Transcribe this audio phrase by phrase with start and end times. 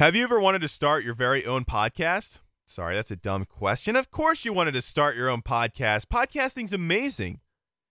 [0.00, 2.40] Have you ever wanted to start your very own podcast?
[2.64, 3.96] Sorry, that's a dumb question.
[3.96, 6.06] Of course, you wanted to start your own podcast.
[6.06, 7.40] Podcasting's amazing.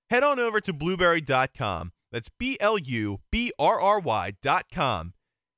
[0.10, 1.92] Head on over to blubrry.com.
[2.12, 5.14] That's B L U B R R Y.com.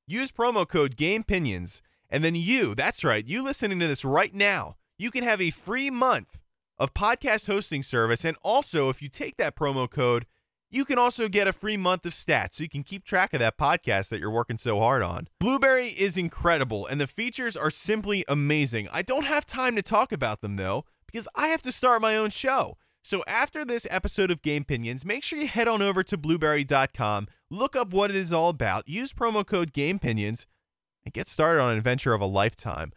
[0.06, 4.76] Use promo code GamePinions, and then you, that's right, you listening to this right now,
[5.00, 6.42] you can have a free month
[6.78, 8.26] of podcast hosting service.
[8.26, 10.26] And also, if you take that promo code,
[10.72, 13.40] you can also get a free month of stats so you can keep track of
[13.40, 15.28] that podcast that you're working so hard on.
[15.40, 18.88] Blubrry is incredible and the features are simply amazing.
[18.92, 22.16] I don't have time to talk about them though because I have to start my
[22.16, 22.78] own show.
[23.04, 27.28] So after this episode of Game Pinions, make sure you head on over to blubrry.com,
[27.50, 30.46] look up what it is all about, use promo code Game Pinions,
[31.04, 32.94] and get started on an adventure of a lifetime.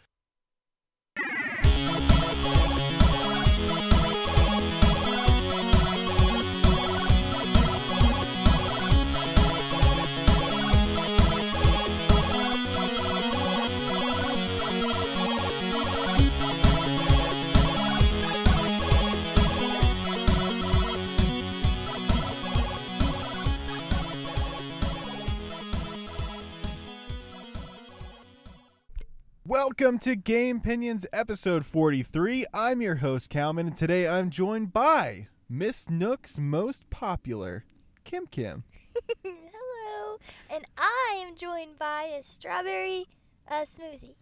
[29.46, 32.46] Welcome to Game Pinions episode 43.
[32.54, 37.66] I'm your host, Calman, and today I'm joined by Miss Nook's most popular,
[38.04, 38.64] Kim Kim.
[39.22, 43.06] Hello, and I am joined by a strawberry
[43.46, 44.14] uh, smoothie.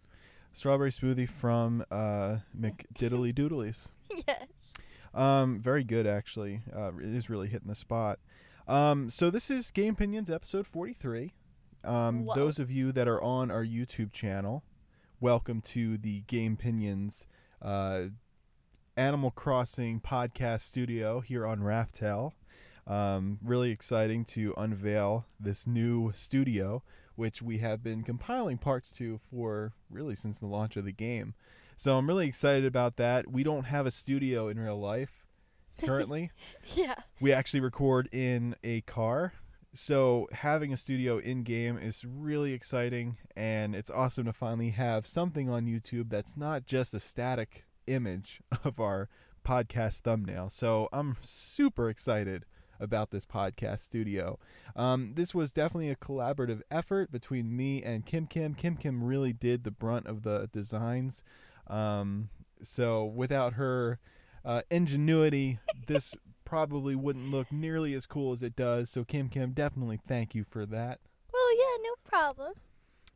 [0.51, 3.91] Strawberry smoothie from uh, McDiddly Doodlies.
[4.27, 4.47] yes.
[5.13, 6.63] Um, very good, actually.
[6.75, 8.19] Uh, it is really hitting the spot.
[8.67, 11.31] Um, so this is Game Pinions episode 43.
[11.85, 12.35] Um, Whoa.
[12.35, 14.65] those of you that are on our YouTube channel,
[15.19, 17.27] welcome to the Game Pinions
[17.61, 18.03] uh,
[18.97, 22.31] Animal Crossing podcast studio here on Raftel.
[22.85, 26.83] Um, really exciting to unveil this new studio,
[27.15, 31.33] which we have been compiling parts to for really since the launch of the game.
[31.77, 33.31] So I'm really excited about that.
[33.31, 35.25] We don't have a studio in real life
[35.85, 36.31] currently.
[36.75, 36.95] Yeah.
[37.21, 39.33] we actually record in a car.
[39.73, 45.07] So having a studio in game is really exciting and it's awesome to finally have
[45.07, 49.09] something on YouTube that's not just a static image of our
[49.43, 50.49] podcast thumbnail.
[50.49, 52.45] So I'm super excited
[52.79, 54.37] about this podcast studio.
[54.75, 58.53] Um, this was definitely a collaborative effort between me and Kim Kim.
[58.53, 61.23] Kim Kim really did the brunt of the designs.
[61.65, 62.29] Um,
[62.61, 63.99] so without her
[64.45, 66.13] uh, ingenuity, this
[66.45, 68.89] probably wouldn't look nearly as cool as it does.
[68.89, 70.99] So Kim Kim, definitely thank you for that.
[71.31, 72.53] Well, yeah, no problem.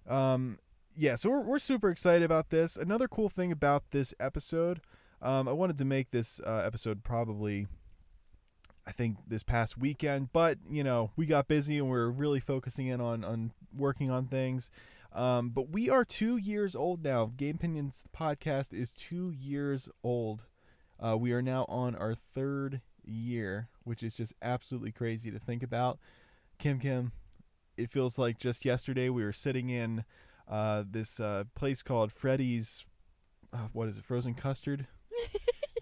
[0.07, 0.59] Um,
[0.95, 2.77] yeah, so we're, we're super excited about this.
[2.77, 4.81] Another cool thing about this episode,
[5.21, 7.67] um, I wanted to make this uh, episode probably,
[8.85, 12.39] I think, this past weekend, but you know, we got busy and we are really
[12.39, 14.71] focusing in on on working on things.
[15.13, 17.31] Um, but we are two years old now.
[17.35, 20.45] Game Pinions podcast is two years old.
[20.99, 25.63] Uh, we are now on our third year, which is just absolutely crazy to think
[25.63, 25.99] about.
[26.59, 27.11] Kim Kim,
[27.77, 30.03] it feels like just yesterday we were sitting in
[30.47, 32.85] uh, this uh, place called Freddy's.
[33.53, 34.03] Uh, what is it?
[34.03, 34.87] Frozen custard.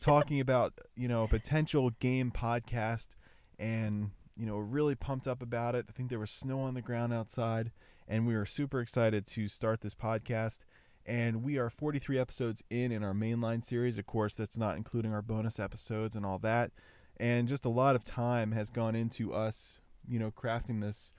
[0.05, 3.15] talking about you know a potential game podcast,
[3.57, 5.85] and you know really pumped up about it.
[5.89, 7.71] I think there was snow on the ground outside,
[8.07, 10.59] and we were super excited to start this podcast.
[11.07, 13.99] And we are 43 episodes in in our mainline series.
[13.99, 16.71] Of course, that's not including our bonus episodes and all that.
[17.17, 21.13] And just a lot of time has gone into us, you know, crafting this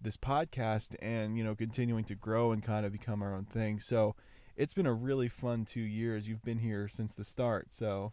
[0.00, 3.80] this podcast and you know continuing to grow and kind of become our own thing.
[3.80, 4.14] So
[4.56, 6.28] it's been a really fun two years.
[6.28, 8.12] You've been here since the start, so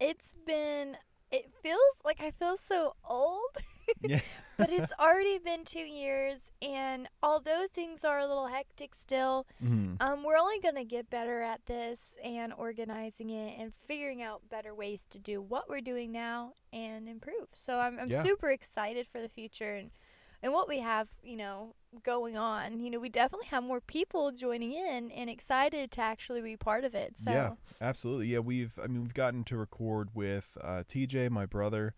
[0.00, 0.96] It's been.
[1.32, 3.56] It feels like I feel so old,
[4.02, 4.20] yeah,
[4.56, 9.96] but it's already been two years, and although things are a little hectic still, Mhm.
[10.00, 14.74] um, we're only gonna get better at this and organizing it and figuring out better
[14.74, 17.48] ways to do what we're doing now and improve.
[17.54, 18.22] So I'm I'm Yeah.
[18.22, 19.90] super excited for the future and
[20.42, 22.78] and what we have, you know, going on.
[22.78, 26.84] You know, we definitely have more people joining in and excited to actually be part
[26.84, 27.18] of it.
[27.18, 28.28] So Yeah, absolutely.
[28.28, 31.94] Yeah, we've I mean we've gotten to record with uh, TJ, my brother,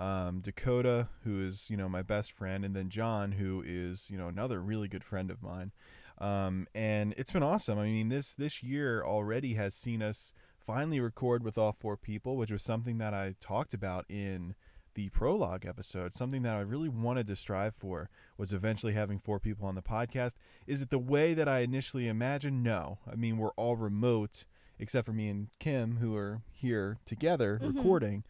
[0.00, 4.18] um, Dakota, who is you know my best friend, and then John, who is you
[4.18, 5.72] know another really good friend of mine.
[6.18, 7.78] Um, and it's been awesome.
[7.78, 12.36] I mean, this this year already has seen us finally record with all four people,
[12.36, 14.54] which was something that I talked about in
[14.94, 16.12] the prologue episode.
[16.14, 19.82] Something that I really wanted to strive for was eventually having four people on the
[19.82, 20.34] podcast.
[20.66, 22.62] Is it the way that I initially imagined?
[22.62, 22.98] No.
[23.10, 24.46] I mean, we're all remote
[24.78, 27.76] except for me and Kim, who are here together Mhm.
[27.76, 28.24] recording.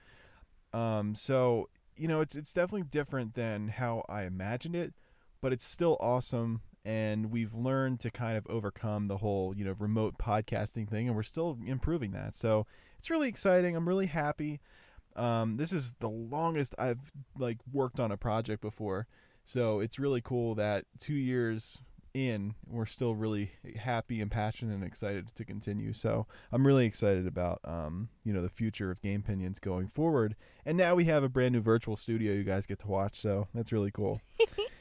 [0.72, 4.94] Um, so you know, it's it's definitely different than how I imagined it,
[5.40, 6.62] but it's still awesome.
[6.84, 11.16] and we've learned to kind of overcome the whole you know remote podcasting thing, and
[11.16, 12.34] we're still improving that.
[12.34, 12.66] So
[12.98, 13.76] it's really exciting.
[13.76, 14.60] I'm really happy.
[15.16, 19.06] Um, this is the longest I've like worked on a project before,
[19.44, 21.82] so it's really cool that two years
[22.14, 25.92] in, we're still really happy and passionate and excited to continue.
[25.92, 30.36] So I'm really excited about um, you know the future of Game Pinions going forward.
[30.64, 33.48] And now we have a brand new virtual studio you guys get to watch, so
[33.54, 34.20] that's really cool.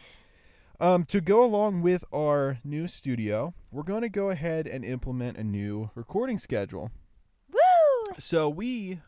[0.79, 5.37] um, to go along with our new studio, we're going to go ahead and implement
[5.37, 6.91] a new recording schedule.
[7.51, 8.13] Woo!
[8.17, 8.99] So we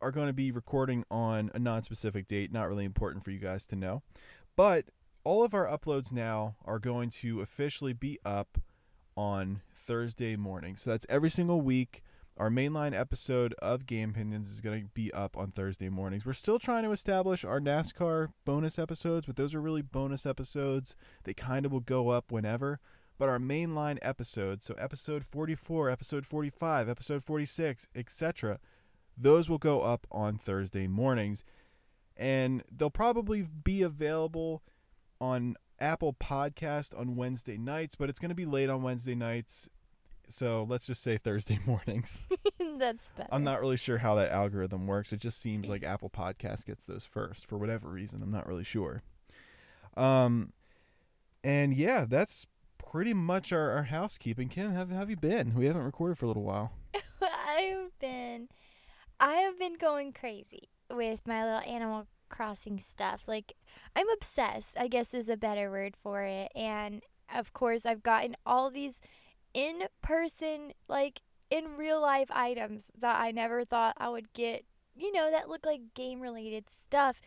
[0.00, 3.66] are going to be recording on a non-specific date, not really important for you guys
[3.66, 4.02] to know.
[4.56, 4.86] But
[5.24, 8.58] all of our uploads now are going to officially be up
[9.16, 10.76] on Thursday morning.
[10.76, 12.02] So that's every single week.
[12.36, 16.24] Our mainline episode of Game Opinions is going to be up on Thursday mornings.
[16.24, 20.94] We're still trying to establish our NASCAR bonus episodes, but those are really bonus episodes.
[21.24, 22.78] They kind of will go up whenever.
[23.18, 28.60] But our mainline episodes, so episode 44, episode 45, episode 46, etc.,
[29.16, 31.42] those will go up on Thursday mornings.
[32.16, 34.62] And they'll probably be available
[35.20, 39.68] on Apple Podcast on Wednesday nights, but it's going to be late on Wednesday nights.
[40.28, 42.18] So let's just say Thursday mornings.
[42.58, 43.28] That's better.
[43.32, 45.12] I'm not really sure how that algorithm works.
[45.12, 48.22] It just seems like Apple Podcast gets those first for whatever reason.
[48.22, 49.02] I'm not really sure.
[49.96, 50.52] Um,
[51.42, 52.46] and yeah, that's
[52.78, 54.48] pretty much our, our housekeeping.
[54.48, 55.54] Kim, have have you been?
[55.54, 56.72] We haven't recorded for a little while.
[57.22, 58.48] I've been
[59.20, 63.22] I have been going crazy with my little Animal Crossing stuff.
[63.26, 63.54] Like
[63.96, 66.50] I'm obsessed, I guess is a better word for it.
[66.54, 67.02] And
[67.34, 69.00] of course, I've gotten all these
[69.54, 71.20] in person like
[71.50, 74.64] in real life items that I never thought I would get,
[74.96, 77.20] you know, that look like game related stuff.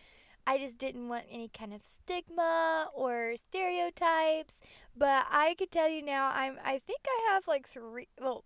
[0.45, 4.55] I just didn't want any kind of stigma or stereotypes.
[4.95, 8.43] But I could tell you now, I'm I think I have like three, well,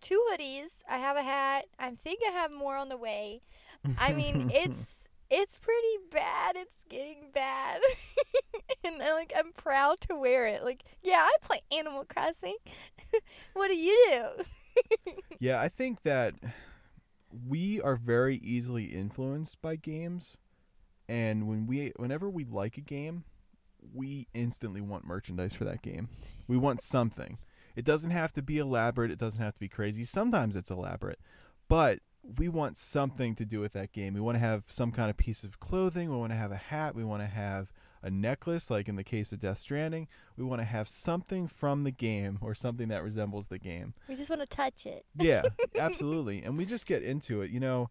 [0.00, 0.78] two hoodies.
[0.88, 1.66] I have a hat.
[1.78, 3.42] I think I have more on the way.
[3.98, 6.56] I mean, it's it's pretty bad.
[6.56, 7.80] It's getting bad,
[8.84, 10.62] and I'm like I'm proud to wear it.
[10.62, 12.56] Like, yeah, I play Animal Crossing.
[13.54, 15.12] what do you do?
[15.40, 16.34] yeah, I think that
[17.46, 20.38] we are very easily influenced by games
[21.08, 23.24] and when we whenever we like a game
[23.94, 26.08] we instantly want merchandise for that game
[26.48, 27.38] we want something
[27.74, 31.20] it doesn't have to be elaborate it doesn't have to be crazy sometimes it's elaborate
[31.68, 32.00] but
[32.38, 34.14] we want something to do with that game.
[34.14, 36.10] We want to have some kind of piece of clothing.
[36.10, 36.94] We want to have a hat.
[36.94, 40.06] We want to have a necklace like in the case of death stranding.
[40.36, 43.94] We want to have something from the game or something that resembles the game.
[44.08, 45.04] We just want to touch it.
[45.16, 45.42] Yeah
[45.78, 46.42] absolutely.
[46.42, 47.90] And we just get into it you know?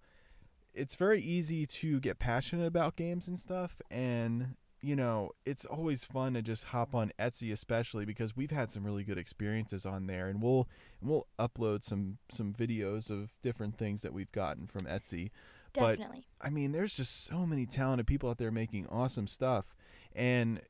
[0.73, 4.55] It's very easy to get passionate about games and stuff and
[4.85, 8.83] you know it's always fun to just hop on Etsy especially because we've had some
[8.83, 10.67] really good experiences on there and we'll
[11.01, 15.31] and we'll upload some some videos of different things that we've gotten from Etsy
[15.73, 16.27] Definitely.
[16.39, 19.75] but I mean there's just so many talented people out there making awesome stuff
[20.13, 20.61] and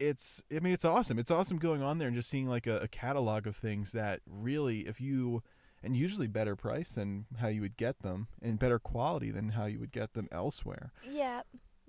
[0.00, 2.78] it's I mean it's awesome it's awesome going on there and just seeing like a,
[2.78, 5.42] a catalog of things that really if you
[5.82, 9.66] and usually better price than how you would get them and better quality than how
[9.66, 10.92] you would get them elsewhere.
[11.08, 11.42] Yeah.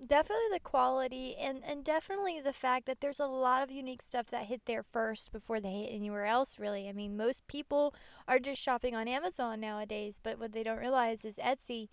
[0.04, 4.28] Definitely the quality and, and definitely the fact that there's a lot of unique stuff
[4.28, 6.88] that hit there first before they hit anywhere else really.
[6.88, 7.94] I mean most people
[8.26, 11.88] are just shopping on Amazon nowadays, but what they don't realize is Etsy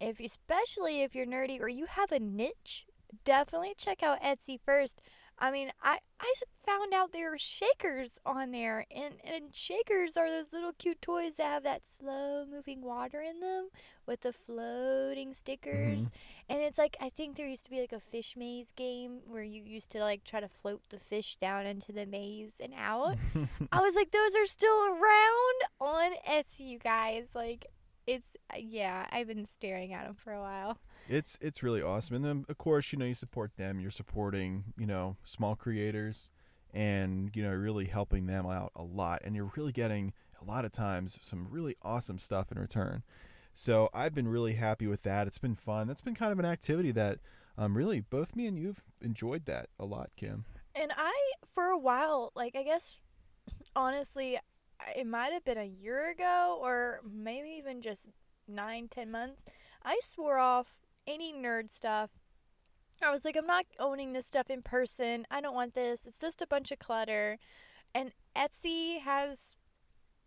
[0.00, 2.86] if especially if you're nerdy or you have a niche,
[3.24, 5.02] definitely check out Etsy first.
[5.40, 6.34] I mean, I, I
[6.66, 11.36] found out there are shakers on there, and, and shakers are those little cute toys
[11.36, 13.70] that have that slow moving water in them
[14.06, 16.08] with the floating stickers.
[16.08, 16.52] Mm-hmm.
[16.52, 19.42] And it's like, I think there used to be like a fish maze game where
[19.42, 23.16] you used to like try to float the fish down into the maze and out.
[23.72, 27.28] I was like, those are still around on Etsy, you guys.
[27.34, 27.66] Like,
[28.06, 30.78] it's, yeah, I've been staring at them for a while
[31.08, 32.16] it's it's really awesome.
[32.16, 36.30] And then of course you know you support them you're supporting you know small creators
[36.72, 39.22] and you know really helping them out a lot.
[39.24, 43.02] And you're really getting a lot of times some really awesome stuff in return.
[43.54, 45.26] So i've been really happy with that.
[45.26, 45.86] It's been fun.
[45.86, 47.18] That's been kind of an activity that
[47.58, 50.44] um really both me and you've enjoyed that a lot kim.
[50.74, 51.14] And i
[51.44, 53.00] for a while like i guess
[53.74, 54.38] honestly
[54.96, 58.06] it might have been a year ago or maybe even just
[58.48, 59.44] nine ten months
[59.84, 62.10] i swore off any nerd stuff.
[63.02, 65.26] I was like, I'm not owning this stuff in person.
[65.30, 66.06] I don't want this.
[66.06, 67.38] It's just a bunch of clutter.
[67.94, 69.56] And Etsy has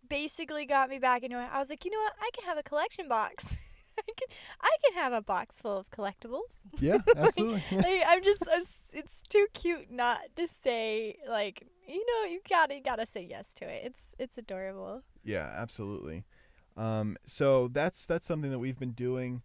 [0.07, 1.49] basically got me back into it.
[1.51, 2.13] I was like, you know what?
[2.19, 3.57] I can have a collection box.
[3.97, 4.27] I can
[4.59, 6.65] I can have a box full of collectibles.
[6.79, 7.61] Yeah, absolutely.
[7.71, 8.43] like, I'm just
[8.91, 13.45] it's too cute not to say like you know, you gotta you gotta say yes
[13.55, 13.83] to it.
[13.85, 15.03] It's it's adorable.
[15.23, 16.23] Yeah, absolutely.
[16.75, 19.43] Um, so that's that's something that we've been doing.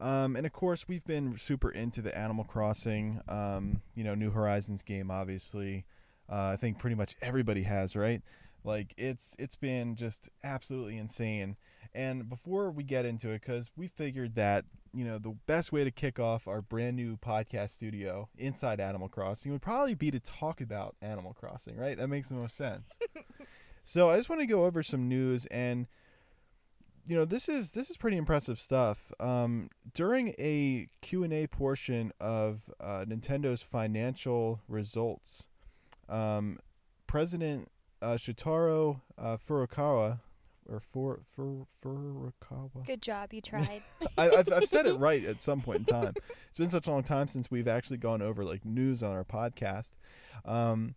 [0.00, 4.30] Um, and of course, we've been super into the Animal Crossing, um, you know, New
[4.30, 5.10] Horizons game.
[5.10, 5.84] Obviously,
[6.30, 8.22] uh, I think pretty much everybody has, right?
[8.64, 11.56] Like it's it's been just absolutely insane.
[11.94, 14.64] And before we get into it, because we figured that
[14.94, 19.08] you know the best way to kick off our brand new podcast studio inside Animal
[19.08, 21.96] Crossing would probably be to talk about Animal Crossing, right?
[21.96, 22.96] That makes the most sense.
[23.82, 25.86] so I just want to go over some news and
[27.10, 32.70] you know this is this is pretty impressive stuff um, during a q&a portion of
[32.80, 35.48] uh, nintendo's financial results
[36.08, 36.56] um,
[37.08, 37.68] president
[38.00, 40.20] uh, Shuntaro uh, furukawa
[40.68, 42.86] or Fur, Fur, Furukawa.
[42.86, 43.82] Good job, you tried.
[44.16, 46.14] I, have I've said it right at some point in time.
[46.48, 49.24] It's been such a long time since we've actually gone over like news on our
[49.24, 49.94] podcast.
[50.44, 50.94] Um,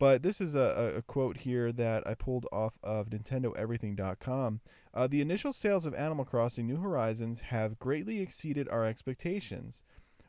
[0.00, 4.60] but this is a, a quote here that I pulled off of NintendoEverything.com.
[4.94, 9.84] Uh, the initial sales of Animal Crossing New Horizons have greatly exceeded our expectations.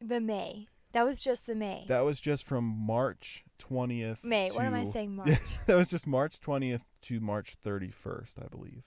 [0.01, 0.67] the may.
[0.93, 1.85] That was just the may.
[1.87, 4.49] That was just from march 20th may.
[4.49, 5.37] To, what am i saying march?
[5.67, 8.85] that was just march 20th to march 31st i believe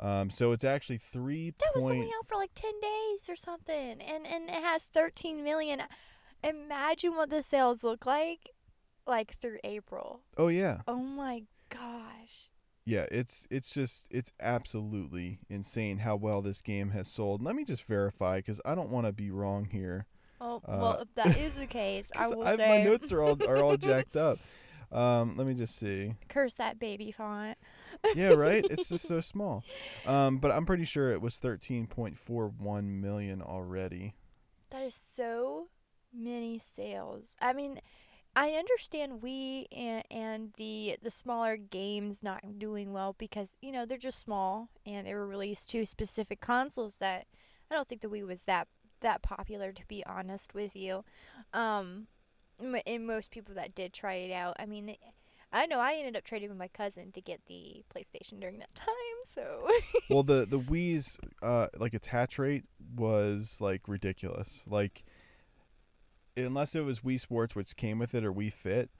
[0.00, 1.52] um, so it's actually three.
[1.58, 5.42] That was only out for like ten days or something, and and it has thirteen
[5.42, 5.82] million.
[6.44, 8.50] Imagine what the sales look like,
[9.06, 10.20] like through April.
[10.36, 10.82] Oh yeah.
[10.86, 12.50] Oh my gosh.
[12.84, 17.42] Yeah, it's it's just it's absolutely insane how well this game has sold.
[17.42, 20.06] Let me just verify because I don't want to be wrong here.
[20.40, 23.20] Oh uh, well, if that is the case, I will I, say my notes are
[23.20, 24.38] all are all jacked up.
[24.90, 26.14] Um, let me just see.
[26.28, 27.58] Curse that baby font.
[28.14, 28.64] yeah, right.
[28.70, 29.64] It's just so small.
[30.06, 34.14] Um, but I'm pretty sure it was 13.41 million already.
[34.70, 35.68] That is so
[36.12, 37.36] many sales.
[37.40, 37.80] I mean,
[38.36, 43.84] I understand we and, and the the smaller games not doing well because you know
[43.84, 47.26] they're just small and they were released to specific consoles that
[47.70, 48.68] I don't think the Wii was that
[49.00, 51.04] that popular to be honest with you.
[51.52, 52.06] Um,
[52.86, 54.96] and most people that did try it out, I mean,
[55.52, 58.74] I know I ended up trading with my cousin to get the PlayStation during that
[58.74, 58.86] time.
[59.24, 59.68] So.
[60.10, 64.64] well, the the Wii's uh like attach rate was like ridiculous.
[64.68, 65.04] Like
[66.36, 68.90] unless it was Wii Sports, which came with it, or Wii Fit,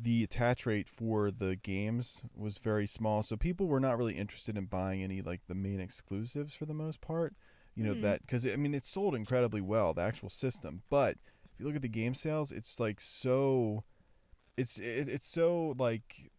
[0.00, 3.22] the attach rate for the games was very small.
[3.22, 6.74] So people were not really interested in buying any like the main exclusives for the
[6.74, 7.34] most part.
[7.74, 8.02] You know mm.
[8.02, 11.16] that because I mean it sold incredibly well the actual system, but
[11.54, 13.84] if you look at the game sales, it's like so,
[14.56, 16.30] it's it, it's so like,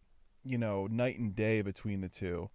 [0.44, 2.50] you know, night and day between the two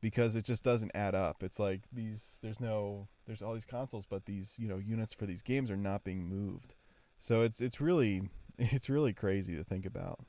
[0.00, 1.42] because it just doesn't add up.
[1.42, 5.26] It's like these there's no there's all these consoles but these, you know, units for
[5.26, 6.74] these games are not being moved.
[7.18, 8.22] So it's it's really
[8.58, 10.20] it's really crazy to think about.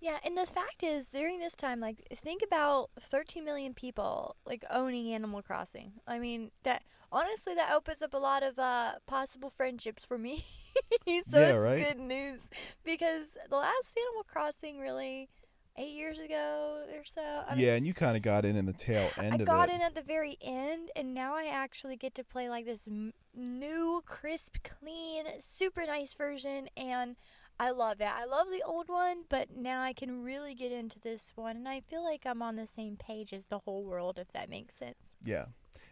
[0.00, 4.64] Yeah, and the fact is, during this time, like, think about 13 million people like
[4.70, 5.92] owning Animal Crossing.
[6.06, 10.44] I mean, that honestly, that opens up a lot of uh, possible friendships for me.
[11.06, 11.84] so yeah, it's right?
[11.84, 12.48] good news
[12.84, 15.28] because the last Animal Crossing really
[15.76, 17.22] eight years ago or so.
[17.22, 19.48] I yeah, and you kind of got in in the tail end I of it.
[19.48, 22.66] I got in at the very end, and now I actually get to play like
[22.66, 27.16] this m- new, crisp, clean, super nice version, and
[27.60, 28.08] I love it.
[28.08, 31.68] I love the old one, but now I can really get into this one, and
[31.68, 34.76] I feel like I'm on the same page as the whole world, if that makes
[34.76, 35.16] sense.
[35.24, 35.46] Yeah.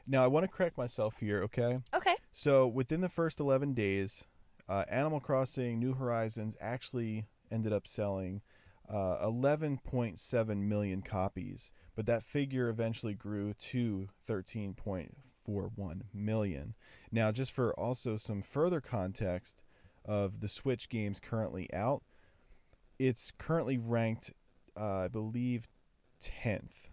[0.06, 1.80] Now I want to correct myself here, okay?
[1.92, 2.14] Okay.
[2.30, 4.26] So within the first 11 days,
[4.68, 8.42] uh, Animal Crossing New Horizons actually ended up selling
[8.88, 16.74] uh, 11.7 million copies, but that figure eventually grew to 13.41 million.
[17.10, 19.62] Now, just for also some further context
[20.06, 22.02] of the Switch games currently out,
[22.98, 24.32] it's currently ranked,
[24.78, 25.66] uh, I believe,
[26.20, 26.88] 10th.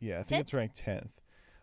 [0.00, 0.40] Yeah, I think 10th?
[0.40, 1.20] it's ranked 10th.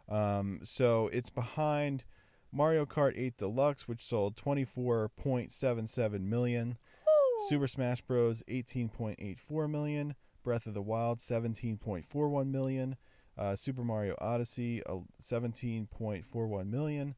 [0.10, 2.03] Um, so it's behind
[2.51, 6.77] Mario Kart 8 Deluxe, which sold 24.77 million.
[7.05, 7.50] Woo!
[7.50, 8.43] Super Smash Bros.
[8.50, 10.15] 18.84 million.
[10.43, 12.95] Breath of the Wild 17.41 million.
[13.38, 17.15] Uh, Super Mario Odyssey uh, 17.41 million.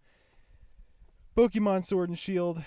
[1.35, 2.63] Pokemon Sword and Shield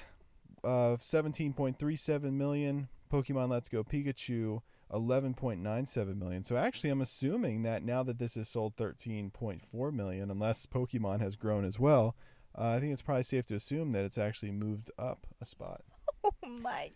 [0.64, 2.88] uh, 17.37 million.
[3.12, 4.60] Pokemon Let's Go Pikachu
[4.92, 6.42] 11.97 million.
[6.42, 11.36] So actually, I'm assuming that now that this has sold 13.4 million, unless Pokemon has
[11.36, 12.16] grown as well,
[12.58, 15.82] uh, I think it's probably safe to assume that it's actually moved up a spot.
[16.24, 16.90] Oh my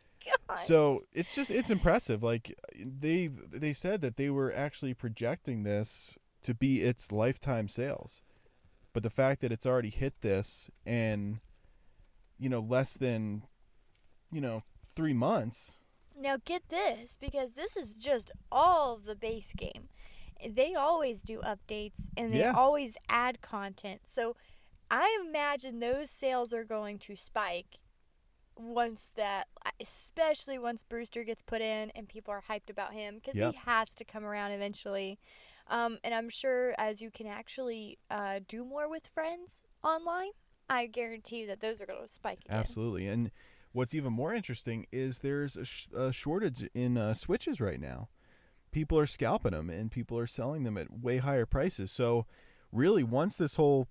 [0.48, 0.56] god.
[0.56, 2.20] So it's just it's impressive.
[2.20, 8.22] Like they they said that they were actually projecting this to be its lifetime sales,
[8.92, 11.38] but the fact that it's already hit this in
[12.40, 13.42] you know less than
[14.32, 14.62] you know
[14.96, 15.76] three months.
[16.18, 19.88] Now get this, because this is just all the base game.
[20.46, 22.52] They always do updates and they Yeah.
[22.52, 24.02] always add content.
[24.06, 24.36] So
[24.90, 27.78] I imagine those sales are going to spike
[28.56, 29.48] once that
[29.80, 33.52] especially once Brewster gets put in and people are hyped about him because Yep.
[33.54, 35.18] he has to come around eventually.
[35.68, 40.30] Um, and I'm sure as you can actually uh, do more with friends online,
[40.70, 42.56] I guarantee you that those are going to spike again.
[42.56, 43.08] Absolutely.
[43.08, 43.32] And
[43.72, 48.08] what's even more interesting is there's a, sh- a shortage in uh, switches right now.
[48.70, 51.90] People are scalping them and people are selling them at way higher prices.
[51.90, 52.26] So,
[52.70, 53.88] really, once this whole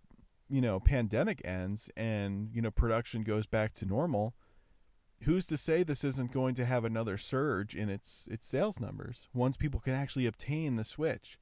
[0.50, 4.34] you know pandemic ends and you know production goes back to normal,
[5.24, 9.28] who's to say this isn't going to have another surge in its its sales numbers
[9.34, 11.38] once people can actually obtain the Switch?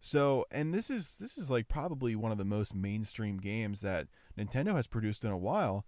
[0.00, 4.06] So, and this is this is like probably one of the most mainstream games that
[4.38, 5.84] Nintendo has produced in a while.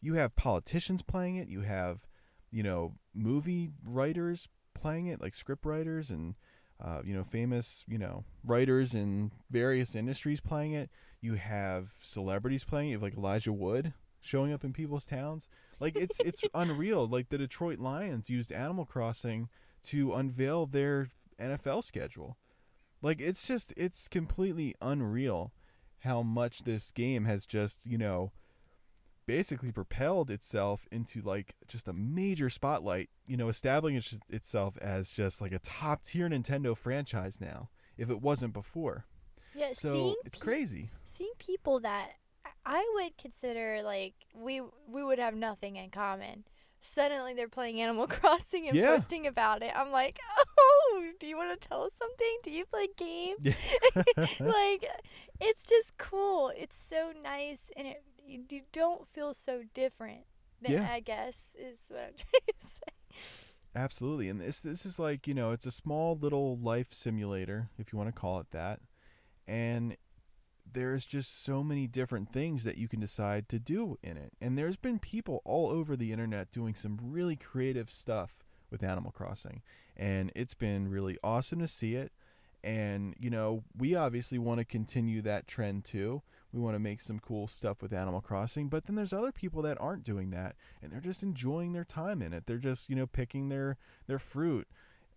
[0.00, 1.48] You have politicians playing it.
[1.48, 2.06] You have
[2.50, 6.34] you know movie writers playing it like script writers and
[6.82, 10.90] uh, you know famous you know writers in various industries playing it.
[11.20, 12.90] You have celebrities playing it.
[12.90, 15.48] You have like elijah wood showing up in people's towns.
[15.80, 17.06] Like it's it's unreal.
[17.06, 19.48] Like the detroit lions used animal crossing
[19.84, 21.08] to unveil their
[21.40, 22.36] nfl schedule
[23.02, 25.52] like it's just it's completely unreal
[26.00, 28.32] how much this game has just you know
[29.26, 35.42] basically propelled itself into like just a major spotlight, you know, establishing itself as just
[35.42, 39.04] like a top tier Nintendo franchise now, if it wasn't before.
[39.54, 40.90] Yeah, So seeing it's pe- crazy.
[41.04, 42.12] seeing people that
[42.64, 46.44] I would consider like we we would have nothing in common.
[46.80, 48.94] Suddenly they're playing Animal Crossing and Yeah.
[48.94, 49.72] posting about it.
[49.74, 50.44] I'm like, oh,
[51.18, 52.38] do you want to tell us something?
[52.42, 53.38] Do you play games?
[54.40, 54.86] like,
[55.40, 56.52] it's just cool.
[56.56, 60.20] It's so nice, and it you, you don't feel so different.
[60.60, 60.88] Than, Yeah.
[60.90, 63.16] I guess is what I'm trying to say.
[63.74, 64.28] Absolutely.
[64.28, 67.98] And this this is like, you know, it's a small little life simulator, if you
[67.98, 68.80] want to call it that.
[69.46, 69.96] And
[70.70, 74.32] there's just so many different things that you can decide to do in it.
[74.40, 79.10] And there's been people all over the internet doing some really creative stuff with Animal
[79.10, 79.62] Crossing.
[79.98, 82.12] And it's been really awesome to see it.
[82.62, 86.22] And, you know, we obviously want to continue that trend too.
[86.52, 89.62] We want to make some cool stuff with Animal Crossing, but then there's other people
[89.62, 92.46] that aren't doing that and they're just enjoying their time in it.
[92.46, 94.66] They're just, you know, picking their their fruit.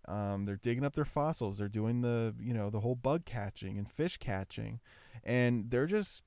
[0.06, 1.58] Um, they're digging up their fossils.
[1.58, 4.80] They're doing the, you know, the whole bug catching and fish catching,
[5.24, 6.24] and they're just,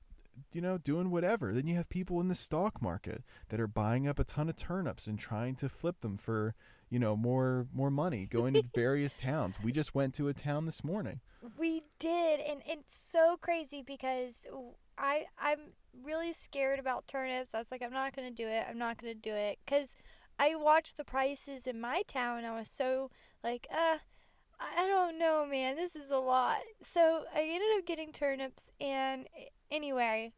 [0.52, 1.52] you know, doing whatever.
[1.52, 4.56] Then you have people in the stock market that are buying up a ton of
[4.56, 6.54] turnips and trying to flip them for,
[6.90, 8.26] you know, more more money.
[8.26, 9.58] Going to various towns.
[9.62, 11.20] We just went to a town this morning.
[11.56, 14.46] We did, and it's so crazy because
[14.98, 15.72] I I'm
[16.04, 17.54] really scared about turnips.
[17.54, 18.66] I was like, I'm not gonna do it.
[18.68, 19.94] I'm not gonna do it because
[20.38, 22.44] I watched the prices in my town.
[22.44, 23.10] I was so
[23.42, 23.98] like, uh,
[24.58, 25.76] I don't know, man.
[25.76, 26.58] This is a lot.
[26.82, 29.26] So I ended up getting turnips, and
[29.70, 30.32] anyway,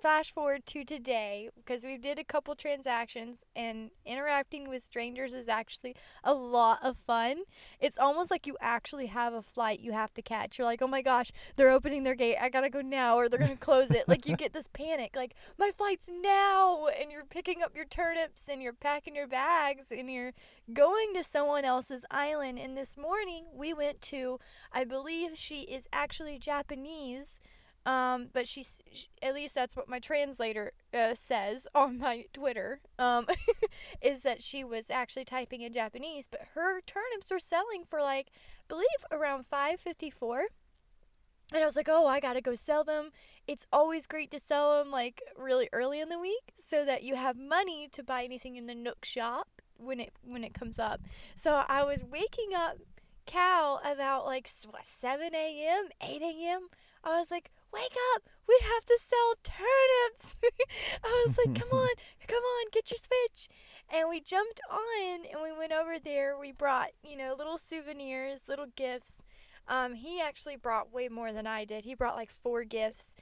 [0.00, 5.48] flash forward to today because we did a couple transactions and interacting with strangers is
[5.48, 7.42] actually a lot of fun.
[7.78, 10.58] It's almost like you actually have a flight you have to catch.
[10.58, 12.36] You're like, oh my gosh, they're opening their gate.
[12.40, 14.08] I gotta go now or they're gonna close it.
[14.08, 18.46] Like you get this panic, like my flight's now, and you're picking up your turnips
[18.48, 20.32] and you're packing your bags and you're
[20.72, 22.58] going to someone else's island.
[22.58, 24.38] And this morning we went to,
[24.72, 27.40] I believe she is actually Japanese
[27.86, 32.80] um, but she's she, at least that's what my translator uh, says on my Twitter.
[32.98, 33.26] Um,
[34.02, 38.28] is that she was actually typing in Japanese, but her turnips were selling for like,
[38.68, 40.46] believe around five fifty four.
[41.52, 43.10] And I was like, oh, I gotta go sell them.
[43.46, 47.16] It's always great to sell them like really early in the week, so that you
[47.16, 51.00] have money to buy anything in the Nook shop when it when it comes up.
[51.34, 52.76] So I was waking up
[53.26, 56.68] Cal about like what, 7 a.m., 8 a.m.
[57.02, 60.36] I was like, wake up, we have to sell turnips.
[61.04, 61.88] I was like, come on,
[62.26, 63.48] come on, get your switch.
[63.92, 66.38] And we jumped on and we went over there.
[66.38, 69.16] We brought, you know, little souvenirs, little gifts.
[69.68, 71.84] Um, he actually brought way more than I did.
[71.84, 73.14] He brought like four gifts.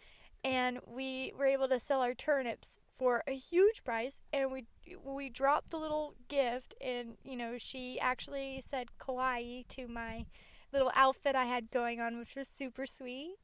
[0.45, 4.23] And we were able to sell our turnips for a huge price.
[4.33, 4.67] And we
[5.05, 6.75] we dropped a little gift.
[6.81, 10.27] And, you know, she actually said kawaii to my
[10.73, 13.37] little outfit I had going on, which was super sweet.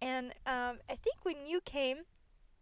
[0.00, 1.98] And um, I think when you came,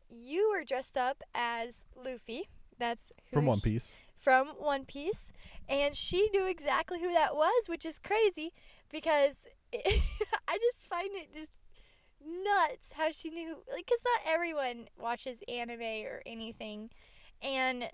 [0.09, 2.49] you were dressed up as Luffy.
[2.79, 3.97] That's from One Piece.
[4.17, 5.33] From One Piece,
[5.69, 8.53] and she knew exactly who that was, which is crazy
[8.91, 10.03] because it,
[10.49, 11.53] I just find it just
[12.25, 13.59] nuts how she knew.
[13.73, 16.91] Like, cause not everyone watches anime or anything,
[17.43, 17.91] and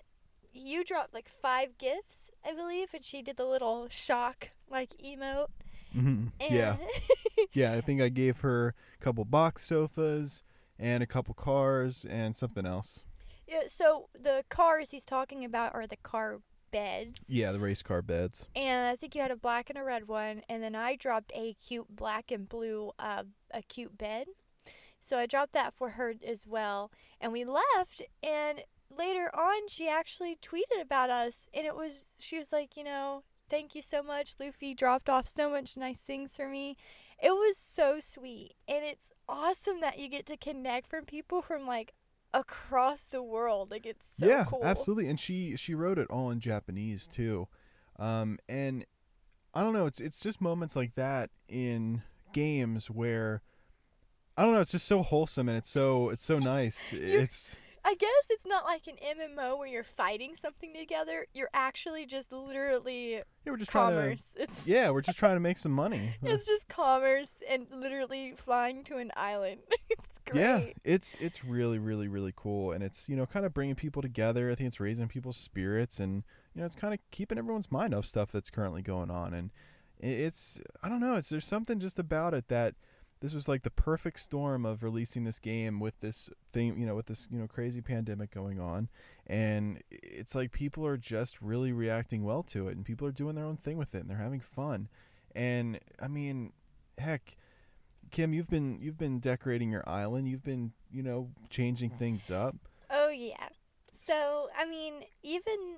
[0.53, 5.47] you dropped like five gifts, I believe, and she did the little shock like emote.
[5.95, 6.53] Mm-hmm.
[6.53, 6.77] Yeah.
[7.53, 10.43] yeah, I think I gave her a couple box sofas
[10.77, 13.03] and a couple cars and something else.
[13.47, 16.39] Yeah, so the cars he's talking about are the car
[16.71, 17.23] beds.
[17.27, 18.49] Yeah, the race car beds.
[18.55, 21.31] And I think you had a black and a red one, and then I dropped
[21.35, 24.27] a cute black and blue uh, a cute bed.
[24.99, 29.89] So I dropped that for her as well, and we left and later on she
[29.89, 34.01] actually tweeted about us and it was she was like, you know, Thank you so
[34.01, 34.35] much.
[34.39, 36.77] Luffy dropped off so much nice things for me.
[37.21, 38.55] It was so sweet.
[38.67, 41.93] And it's awesome that you get to connect from people from like
[42.33, 43.71] across the world.
[43.71, 44.61] Like it's so yeah, cool.
[44.63, 45.07] absolutely.
[45.07, 47.47] And she she wrote it all in Japanese too.
[47.97, 48.85] Um, and
[49.53, 52.01] I don't know, it's it's just moments like that in
[52.33, 53.41] games where
[54.37, 56.77] I don't know, it's just so wholesome and it's so it's so nice.
[56.91, 61.27] it's I guess it's not like an MMO where you're fighting something together.
[61.35, 64.33] You're actually just literally yeah, we're just commerce.
[64.33, 66.15] Trying to, it's yeah, we're just trying to make some money.
[66.23, 69.61] it's just commerce and literally flying to an island.
[69.91, 70.41] it's great.
[70.41, 74.01] Yeah, it's it's really really really cool, and it's you know kind of bringing people
[74.01, 74.49] together.
[74.49, 76.23] I think it's raising people's spirits, and
[76.55, 79.51] you know it's kind of keeping everyone's mind off stuff that's currently going on, and
[79.99, 82.73] it's I don't know, it's there's something just about it that
[83.21, 86.95] this was like the perfect storm of releasing this game with this thing, you know,
[86.95, 88.89] with this, you know, crazy pandemic going on.
[89.25, 93.35] And it's like people are just really reacting well to it and people are doing
[93.35, 94.89] their own thing with it and they're having fun.
[95.33, 96.53] And I mean,
[96.97, 97.35] heck,
[98.11, 100.27] Kim, you've been you've been decorating your island.
[100.27, 102.55] You've been, you know, changing things up.
[102.89, 103.49] Oh yeah.
[104.05, 105.77] So, I mean, even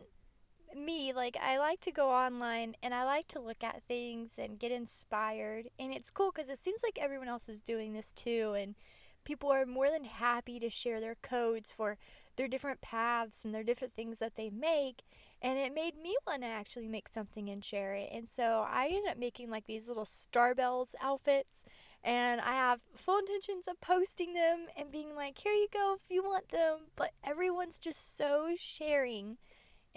[0.76, 4.60] me, like I like to go online and I like to look at things and
[4.60, 5.70] get inspired.
[5.80, 8.56] And it's cool because it seems like everyone else is doing this too.
[8.58, 8.76] And
[9.24, 11.98] people are more than happy to share their codes for
[12.38, 15.04] their different paths and their different things that they make.
[15.42, 18.10] And it made me want to actually make something and share it.
[18.12, 21.64] And so I ended up making like these little Starbells outfits.
[22.04, 26.10] And I have full intentions of posting them and being like, here you go if
[26.10, 26.88] you want them.
[26.96, 29.38] But everyone's just so sharing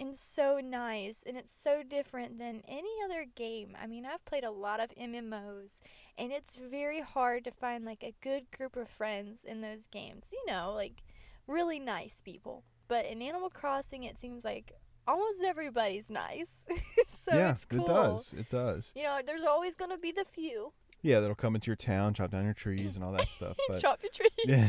[0.01, 3.77] and so nice and it's so different than any other game.
[3.79, 5.79] I mean, I've played a lot of MMOs
[6.17, 10.25] and it's very hard to find like a good group of friends in those games.
[10.33, 11.03] You know, like
[11.47, 12.63] really nice people.
[12.87, 14.71] But in Animal Crossing it seems like
[15.07, 16.49] almost everybody's nice.
[17.23, 17.81] so yeah, cool.
[17.81, 18.33] it does.
[18.33, 18.91] It does.
[18.95, 22.13] You know, there's always going to be the few yeah, that'll come into your town,
[22.13, 23.57] chop down your trees and all that stuff.
[23.67, 24.29] But chop your trees.
[24.45, 24.67] Yeah.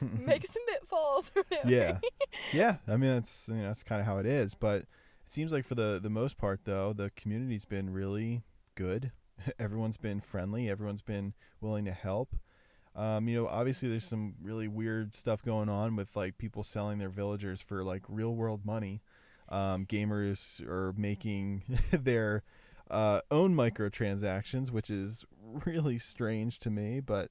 [0.18, 1.70] Make some pitfalls or whatever.
[1.70, 1.98] Yeah.
[2.52, 2.76] Yeah.
[2.88, 4.54] I mean that's you know, that's kinda how it is.
[4.54, 4.88] But it
[5.32, 8.42] seems like for the the most part though, the community's been really
[8.74, 9.12] good.
[9.58, 12.36] Everyone's been friendly, everyone's been willing to help.
[12.96, 16.98] Um, you know, obviously there's some really weird stuff going on with like people selling
[16.98, 19.02] their villagers for like real world money.
[19.48, 22.44] Um, gamers are making their
[22.90, 25.24] uh, own microtransactions, which is
[25.64, 27.00] really strange to me.
[27.00, 27.30] But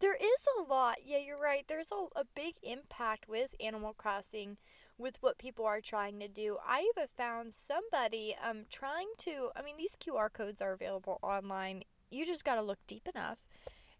[0.00, 0.98] there is a lot.
[1.04, 1.64] Yeah, you're right.
[1.66, 4.56] There's a, a big impact with Animal Crossing
[4.98, 6.58] with what people are trying to do.
[6.66, 11.82] I even found somebody um trying to I mean these QR codes are available online.
[12.10, 13.38] You just got to look deep enough.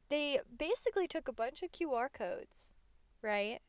[0.09, 2.71] They basically took a bunch of QR codes,
[3.23, 3.61] right?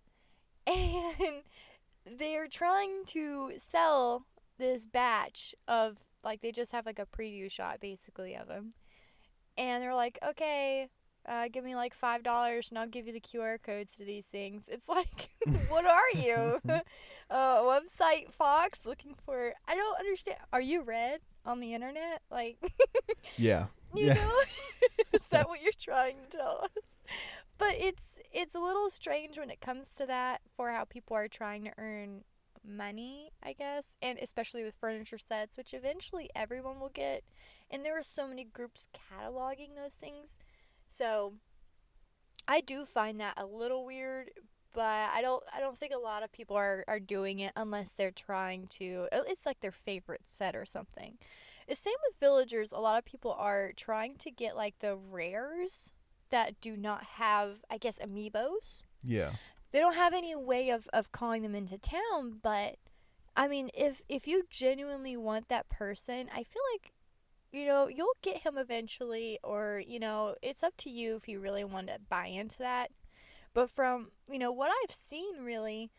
[2.08, 4.26] And they're trying to sell
[4.58, 8.72] this batch of like they just have like a preview shot basically of them.
[9.58, 10.90] And they're like, "Okay,
[11.28, 14.26] uh, give me like five dollars and I'll give you the QR codes to these
[14.26, 14.70] things.
[14.70, 15.30] It's like,
[15.70, 16.60] what are you?
[17.30, 19.54] uh, website Fox looking for?
[19.68, 20.38] I don't understand.
[20.54, 22.22] Are you red on the internet?
[22.30, 22.58] Like,
[23.38, 24.14] yeah, you yeah.
[24.16, 24.42] know,
[25.14, 26.98] is that what you're trying to tell us?
[27.58, 31.28] But it's it's a little strange when it comes to that for how people are
[31.28, 32.24] trying to earn
[32.68, 37.24] money, I guess, and especially with furniture sets, which eventually everyone will get.
[37.70, 40.38] And there are so many groups cataloging those things
[40.90, 41.34] so
[42.48, 44.32] I do find that a little weird,
[44.74, 47.92] but I don't I don't think a lot of people are, are doing it unless
[47.92, 51.18] they're trying to it's like their favorite set or something.
[51.68, 55.92] The same with villagers, a lot of people are trying to get like the rares
[56.30, 58.84] that do not have I guess amiibos.
[59.04, 59.32] Yeah.
[59.76, 62.78] They don't have any way of, of calling them into town, but
[63.36, 66.94] I mean if if you genuinely want that person, I feel like
[67.52, 71.42] you know, you'll get him eventually, or, you know, it's up to you if you
[71.42, 72.92] really want to buy into that.
[73.54, 75.92] But from, you know, what I've seen, really,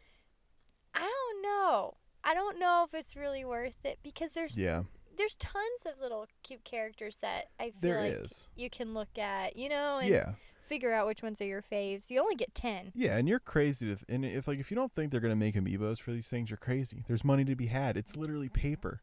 [0.95, 1.97] I don't know.
[2.25, 4.85] I don't know if it's really worth it because there's Yeah.
[5.19, 8.49] there's tons of little cute characters that I feel There like is.
[8.55, 10.33] you can look at, you know, and Yeah.
[10.67, 12.11] Figure out which ones are your faves.
[12.11, 12.93] You only get 10.
[12.95, 15.37] Yeah, and you're crazy to th- and if like if you don't think they're gonna
[15.37, 17.05] make amiibos for these things, you're crazy.
[17.07, 17.97] There's money to be had.
[17.97, 19.03] It's literally paper.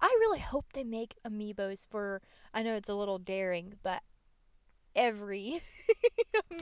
[0.00, 2.22] I really hope they make amiibos for.
[2.54, 4.02] I know it's a little daring, but
[4.94, 5.62] every amiibo.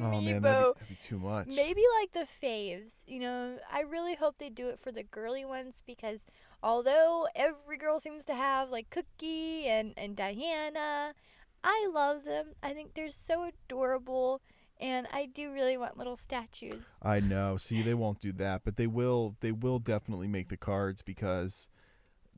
[0.01, 1.49] Oh man, that'd be, that'd be too much.
[1.49, 3.03] Maybe like the faves.
[3.07, 6.25] You know, I really hope they do it for the girly ones because
[6.63, 11.15] although every girl seems to have like Cookie and and Diana,
[11.63, 12.55] I love them.
[12.63, 14.41] I think they're so adorable.
[14.81, 16.99] And I do really want little statues.
[17.03, 17.57] I know.
[17.57, 19.35] See, they won't do that, but they will.
[19.41, 21.69] They will definitely make the cards because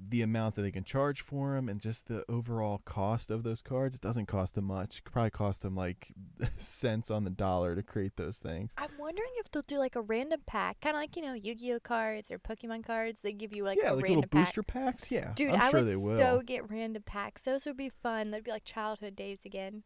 [0.08, 3.60] the amount that they can charge for them and just the overall cost of those
[3.60, 4.98] cards it doesn't cost them much.
[4.98, 6.12] It could probably cost them like
[6.56, 8.72] cents on the dollar to create those things.
[8.78, 11.80] I'm wondering if they'll do like a random pack, kind of like you know Yu-Gi-Oh
[11.80, 13.22] cards or Pokemon cards.
[13.22, 14.46] They give you like yeah, a like random little pack.
[14.46, 15.10] booster packs.
[15.10, 16.16] Yeah, Dude, I'm I sure would they will.
[16.16, 17.44] so get random packs.
[17.44, 18.30] Those would be fun.
[18.30, 19.82] That'd be like childhood days again.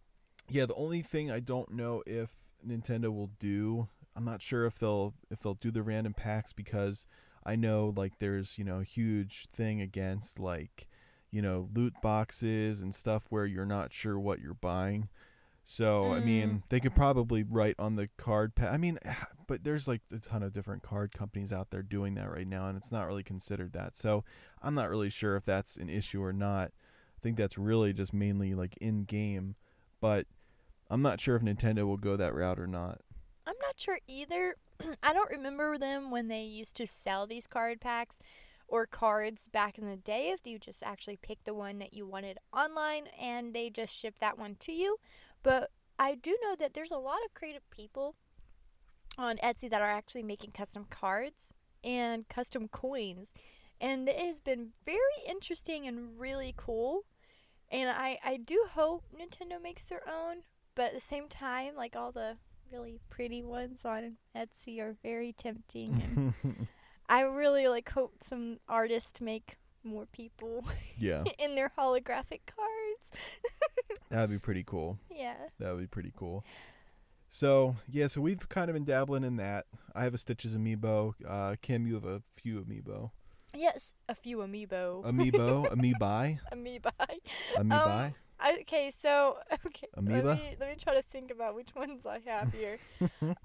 [0.49, 2.35] Yeah, the only thing I don't know if
[2.67, 7.07] Nintendo will do, I'm not sure if they'll if they'll do the random packs because
[7.47, 10.89] I know like there's, you know, a huge thing against like,
[11.31, 15.09] you know, loot boxes and stuff where you're not sure what you're buying.
[15.67, 16.25] So, I Mm.
[16.25, 18.99] mean, they could probably write on the card pa- I mean,
[19.47, 22.69] but there's like a ton of different card companies out there doing that right now
[22.69, 23.97] and it's not really considered that.
[23.97, 24.25] So,
[24.63, 26.73] I'm not really sure if that's an issue or not.
[27.17, 29.57] I think that's really just mainly like in game,
[30.01, 30.27] but
[30.91, 33.01] I'm not sure if Nintendo will go that route or not.
[33.75, 34.55] Not sure either.
[35.03, 38.19] I don't remember them when they used to sell these card packs
[38.69, 40.31] or cards back in the day.
[40.31, 44.21] If you just actually picked the one that you wanted online and they just shipped
[44.21, 44.99] that one to you.
[45.43, 48.15] But I do know that there's a lot of creative people
[49.19, 53.35] on Etsy that are actually making custom cards and custom coins.
[53.81, 57.07] And it has been very interesting and really cool.
[57.73, 60.45] And I, I do hope Nintendo makes their own,
[60.77, 62.37] but at the same time, like all the
[62.73, 66.35] really pretty ones on Etsy are very tempting.
[66.45, 66.67] And
[67.09, 70.65] I really like hope some artists make more people
[70.99, 73.11] yeah, in their holographic cards.
[74.11, 74.99] that'd be pretty cool.
[75.11, 75.37] yeah.
[75.59, 76.45] That would be pretty cool.
[77.29, 79.67] So yeah, so we've kind of been dabbling in that.
[79.95, 81.15] I have a Stitches amiibo.
[81.29, 83.11] Uh, Kim, you have a few amiibo.
[83.57, 85.05] Yes, a few amiibo.
[85.05, 86.93] Amiibo, amiibi, Amoeba.
[87.57, 88.07] amiibi.
[88.07, 88.15] Um,
[88.47, 90.29] Okay, so okay, Amoeba?
[90.29, 92.79] let me let me try to think about which ones I have here.
[93.23, 93.39] um,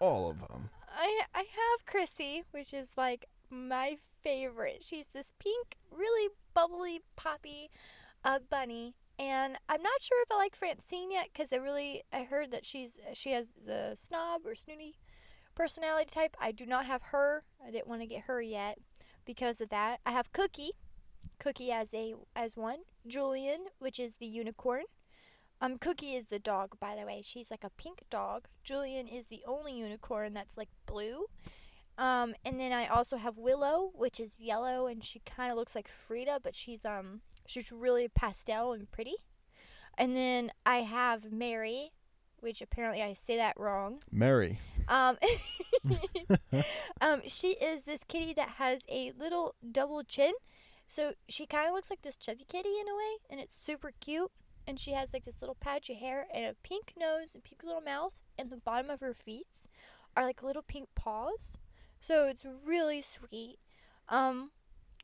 [0.00, 0.70] All of them.
[0.96, 4.82] I I have Chrissy, which is like my favorite.
[4.82, 7.70] She's this pink, really bubbly, poppy,
[8.24, 12.24] uh, bunny, and I'm not sure if I like Francine yet because I really I
[12.24, 14.96] heard that she's she has the snob or snooty
[15.54, 16.36] personality type.
[16.40, 17.44] I do not have her.
[17.66, 18.78] I didn't want to get her yet
[19.24, 20.00] because of that.
[20.04, 20.72] I have Cookie,
[21.44, 22.78] Cookie as a as one.
[23.06, 24.84] Julian, which is the unicorn.
[25.60, 27.20] Um, Cookie is the dog, by the way.
[27.22, 28.48] She's like a pink dog.
[28.62, 31.26] Julian is the only unicorn that's like blue.
[31.98, 35.74] Um, and then I also have Willow, which is yellow, and she kind of looks
[35.74, 39.16] like Frida, but she's um she's really pastel and pretty.
[39.98, 41.92] And then I have Mary,
[42.40, 44.02] which apparently I say that wrong.
[44.10, 44.60] Mary.
[44.88, 45.18] Um,
[47.02, 50.32] um, she is this kitty that has a little double chin.
[50.86, 53.92] So she kind of looks like this chubby kitty in a way, and it's super
[54.00, 54.30] cute.
[54.66, 57.62] And she has like this little patch of hair and a pink nose and pink
[57.62, 59.46] little mouth, and the bottom of her feet
[60.16, 61.58] are like little pink paws.
[62.00, 63.58] So it's really sweet.
[64.08, 64.50] Um,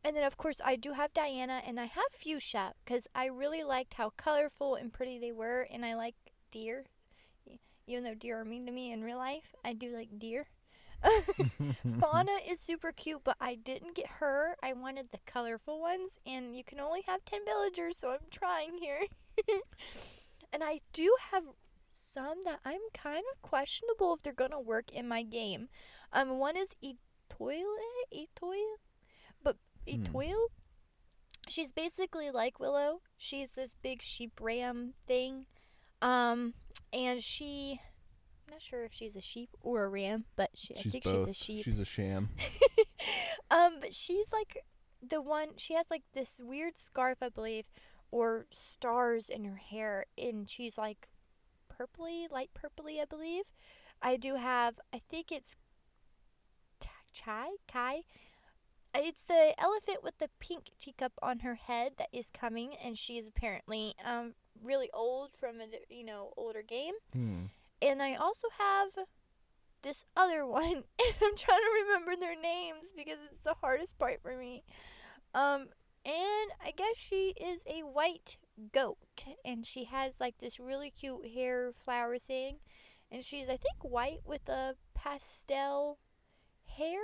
[0.05, 3.63] and then of course I do have Diana, and I have Fuchsia because I really
[3.63, 6.15] liked how colorful and pretty they were, and I like
[6.51, 6.87] deer.
[7.87, 10.47] Even though deer are mean to me in real life, I do like deer.
[12.01, 14.57] Fauna is super cute, but I didn't get her.
[14.63, 18.79] I wanted the colorful ones, and you can only have 10 villagers, so I'm trying
[18.79, 19.01] here.
[20.53, 21.45] and I do have
[21.89, 25.69] some that I'm kind of questionable if they're going to work in my game.
[26.13, 27.65] Um, one is Etoile,
[28.13, 28.79] Etoile,
[29.43, 30.03] but Hmm.
[30.03, 30.49] Etoile,
[31.49, 33.01] she's basically like Willow.
[33.17, 35.47] She's this big sheep ram thing.
[36.03, 36.55] Um,
[36.93, 37.81] and she,
[38.51, 41.27] not sure if she's a sheep or a ram, but she, I think both.
[41.27, 41.65] she's a sheep.
[41.65, 42.31] She's a sham.
[43.51, 44.65] um, but she's like
[45.07, 45.51] the one.
[45.57, 47.65] She has like this weird scarf, I believe,
[48.11, 51.09] or stars in her hair, and she's like
[51.71, 53.45] purpley, light purpley, I believe.
[54.03, 54.81] I do have.
[54.93, 55.57] I think it's
[56.81, 58.03] Ta- Chai Kai.
[58.93, 63.19] It's the elephant with the pink teacup on her head that is coming, and she
[63.19, 66.95] is apparently um really old from a you know older game.
[67.13, 67.45] Hmm.
[67.83, 69.07] And I also have
[69.83, 70.63] this other one.
[71.23, 74.65] I'm trying to remember their names because it's the hardest part for me.
[75.35, 75.69] Um,
[76.05, 78.39] and I guess she is a white
[78.73, 82.57] goat, and she has like this really cute hair flower thing,
[83.11, 85.99] and she's I think white with a pastel
[86.67, 87.01] hair.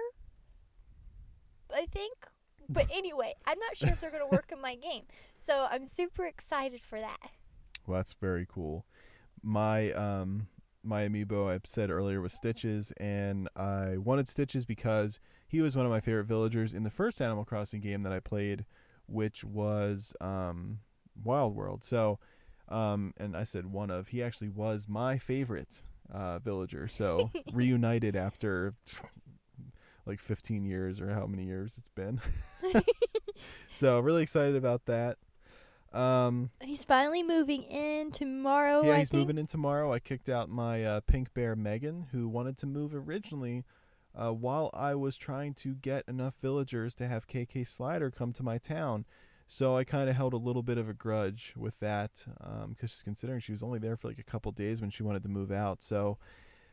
[1.72, 2.14] I think.
[2.68, 5.04] But anyway, I'm not sure if they're gonna work in my game,
[5.36, 7.30] so I'm super excited for that.
[7.86, 8.86] Well, that's very cool.
[9.42, 10.48] My um
[10.86, 15.86] my amiibo I said earlier was Stitches, and I wanted Stitches because he was one
[15.86, 18.64] of my favorite villagers in the first Animal Crossing game that I played,
[19.06, 20.78] which was um
[21.22, 21.84] Wild World.
[21.84, 22.18] So,
[22.68, 24.08] um, and I said one of.
[24.08, 26.88] He actually was my favorite uh, villager.
[26.88, 28.74] So reunited after
[30.04, 32.20] like 15 years or how many years it's been.
[33.70, 35.18] so really excited about that.
[35.92, 38.82] Um, He's finally moving in tomorrow.
[38.84, 39.20] yeah, I he's think.
[39.20, 39.92] moving in tomorrow.
[39.92, 43.64] I kicked out my uh, pink bear Megan, who wanted to move originally.
[44.14, 48.42] Uh, while I was trying to get enough villagers to have KK Slider come to
[48.42, 49.04] my town,
[49.46, 52.26] so I kind of held a little bit of a grudge with that,
[52.68, 55.22] because she's considering she was only there for like a couple days when she wanted
[55.24, 55.82] to move out.
[55.82, 56.16] So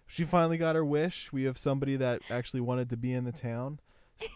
[0.07, 1.31] she finally got her wish.
[1.33, 3.79] We have somebody that actually wanted to be in the town,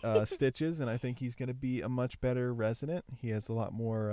[0.03, 3.05] uh, Stitches, and I think he's going to be a much better resident.
[3.21, 4.11] He has a lot more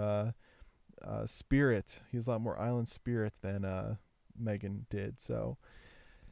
[1.06, 2.00] uh, spirit.
[2.10, 3.96] He has a lot more island spirit than uh,
[4.38, 5.20] Megan did.
[5.20, 5.58] So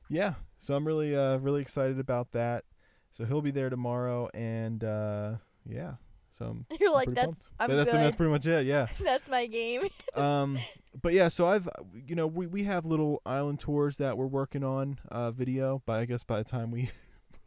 [0.08, 2.64] yeah, so I'm really uh, really excited about that.
[3.10, 5.34] So he'll be there tomorrow, and uh,
[5.66, 5.94] yeah,
[6.32, 7.48] so I'm You're like that's.
[7.60, 8.00] I'm Yeah, that's good.
[8.00, 8.66] that's pretty much it.
[8.66, 8.86] Yeah.
[9.00, 9.88] that's my game.
[10.14, 10.58] um,
[11.00, 11.68] but yeah, so I've
[12.06, 15.82] you know we we have little island tours that we're working on uh, video.
[15.84, 16.90] But I guess by the time we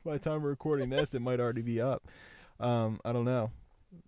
[0.06, 2.08] by the time we're recording this, it might already be up.
[2.60, 3.52] Um, I don't know.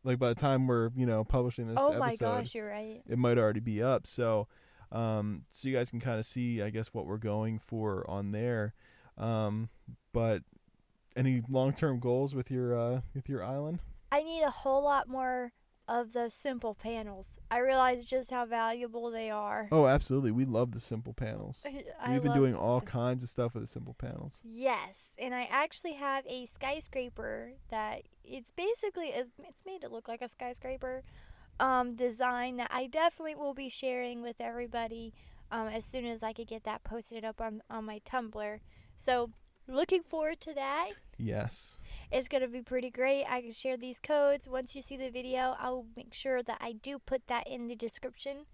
[0.03, 3.01] Like by the time we're you know publishing this oh episode, my gosh, you're right.
[3.07, 4.07] it might already be up.
[4.07, 4.47] So,
[4.91, 8.31] um, so you guys can kind of see, I guess, what we're going for on
[8.31, 8.73] there.
[9.17, 9.69] Um,
[10.13, 10.43] but
[11.15, 13.79] any long-term goals with your uh with your island?
[14.11, 15.51] I need a whole lot more
[15.87, 17.39] of those simple panels.
[17.49, 19.69] I realize just how valuable they are.
[19.71, 20.31] Oh, absolutely.
[20.31, 21.65] We love the simple panels.
[22.09, 24.39] We've been doing all kinds of stuff with the simple panels.
[24.43, 30.21] Yes, and I actually have a skyscraper that it's basically it's made to look like
[30.21, 31.03] a skyscraper
[31.59, 35.13] um, design that I definitely will be sharing with everybody
[35.51, 38.59] um, as soon as I could get that posted up on on my Tumblr.
[38.97, 39.31] So
[39.67, 40.91] looking forward to that.
[41.17, 41.77] Yes.
[42.11, 43.25] It's gonna be pretty great.
[43.25, 44.47] I can share these codes.
[44.47, 47.75] Once you see the video, I'll make sure that I do put that in the
[47.75, 48.45] description,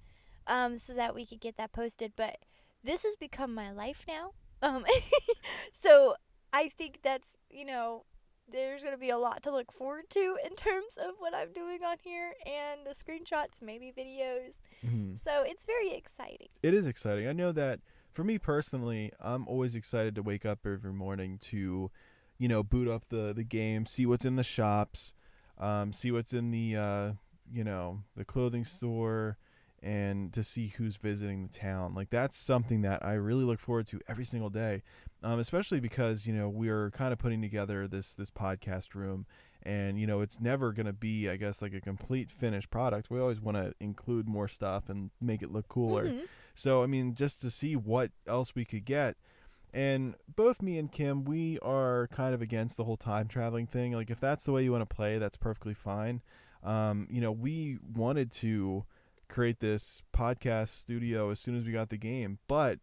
[0.47, 2.13] um, so that we could get that posted.
[2.15, 2.37] But
[2.83, 4.31] this has become my life now.
[4.61, 4.85] Um,
[5.73, 6.15] so
[6.51, 8.05] I think that's you know,
[8.49, 11.83] there's gonna be a lot to look forward to in terms of what I'm doing
[11.83, 14.61] on here and the screenshots, maybe videos.
[14.85, 15.19] Mhm.
[15.21, 16.47] So it's very exciting.
[16.61, 17.27] It is exciting.
[17.27, 17.81] I know that
[18.13, 21.91] for me personally, I'm always excited to wake up every morning to,
[22.37, 25.13] you know, boot up the the game, see what's in the shops,
[25.57, 27.11] um, see what's in the uh,
[27.51, 29.37] you know, the clothing store
[29.81, 31.93] and to see who's visiting the town.
[31.93, 34.81] Like that's something that I really look forward to every single day.
[35.21, 39.25] Um, especially because, you know, we're kind of putting together this this podcast room
[39.65, 43.17] and you know it's never to be i guess like a complete finished product we
[43.17, 46.27] always want to include more stuff and make it look cooler Mhm.
[46.53, 49.15] So i mean just to see what else we could get.
[49.75, 53.93] And both me and kim we are kind of against the whole time traveling thing.
[53.93, 56.21] Like if that's the way you want to play that's perfectly fine.
[56.63, 58.85] Um, you know we wanted to
[59.27, 62.79] create this podcast studio as soon as we got the game but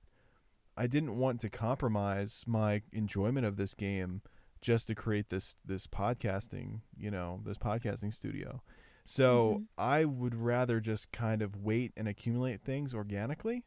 [0.76, 4.20] i didn't want to compromise my enjoyment of this game
[4.60, 8.62] just to create this this podcasting, you know, this podcasting studio.
[9.04, 9.66] So Mhm.
[9.78, 13.64] I would rather just kind of wait and accumulate things organically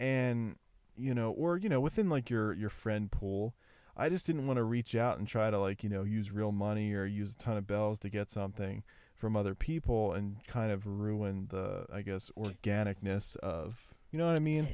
[0.00, 0.56] and
[0.96, 3.54] you know, or you know, within like your your friend pool.
[3.96, 6.50] I just didn't want to reach out and try to like, you know, use real
[6.52, 8.82] money or use a ton of bells to get something
[9.14, 14.38] from other people and kind of ruin the I guess organicness of, you know what
[14.38, 14.68] I mean?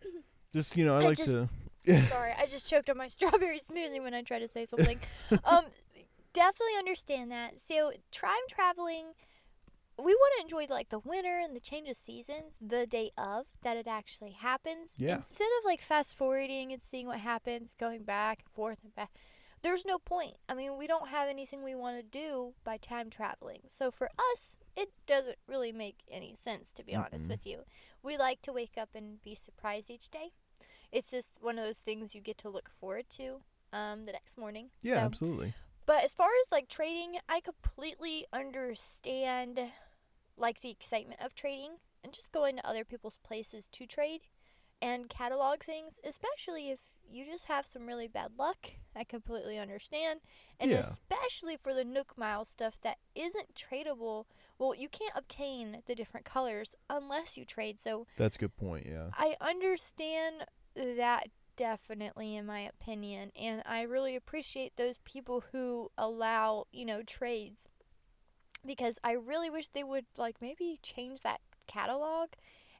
[0.52, 1.48] Just, you know, I I like just- to
[2.08, 4.98] Sorry, I just choked on my strawberry smoothie when I tried to say something.
[5.44, 5.64] um,
[6.34, 7.58] definitely understand that.
[7.58, 9.14] So time traveling,
[9.98, 13.46] we want to enjoy like the winter and the change of seasons the day of
[13.62, 14.94] that it actually happens.
[14.98, 15.16] Yeah.
[15.16, 19.10] Instead of like fast forwarding and seeing what happens, going back and forth and back.
[19.62, 20.34] There's no point.
[20.46, 23.60] I mean, we don't have anything we want to do by time traveling.
[23.66, 27.30] So for us, it doesn't really make any sense, to be honest Mm-mm.
[27.30, 27.60] with you.
[28.02, 30.32] We like to wake up and be surprised each day
[30.92, 33.40] it's just one of those things you get to look forward to
[33.72, 34.68] um, the next morning.
[34.80, 35.54] Yeah, So- absolutely.
[35.86, 39.60] But as far as like trading, I completely understand
[40.36, 44.22] like the excitement of trading and just going to other people's places to trade
[44.82, 48.72] and catalog things, especially if you just have some really bad luck.
[48.96, 50.20] I completely understand.
[50.60, 50.78] And Yeah.
[50.78, 54.26] especially for the Nook Mile stuff that isn't tradable.
[54.58, 57.80] Well, you can't obtain the different colors unless you trade.
[57.80, 59.10] So That's a good point, yeah.
[59.14, 66.66] I understand that definitely in my opinion and I really appreciate those people who allow,
[66.72, 67.68] you know, trades
[68.66, 72.30] because I really wish they would like maybe change that catalog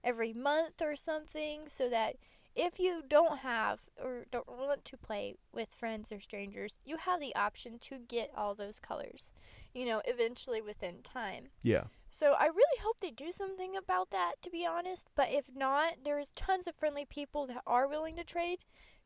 [0.03, 2.17] every month or something so that
[2.55, 7.21] if you don't have or don't want to play with friends or strangers, you have
[7.21, 9.33] the option to get all those colors,
[9.73, 11.49] you know, eventually within time.
[11.63, 11.85] Yeah.
[12.15, 15.09] So I really hope they do something about that, to be honest.
[15.17, 18.61] But if not, there's tons of friendly people that are willing to trade.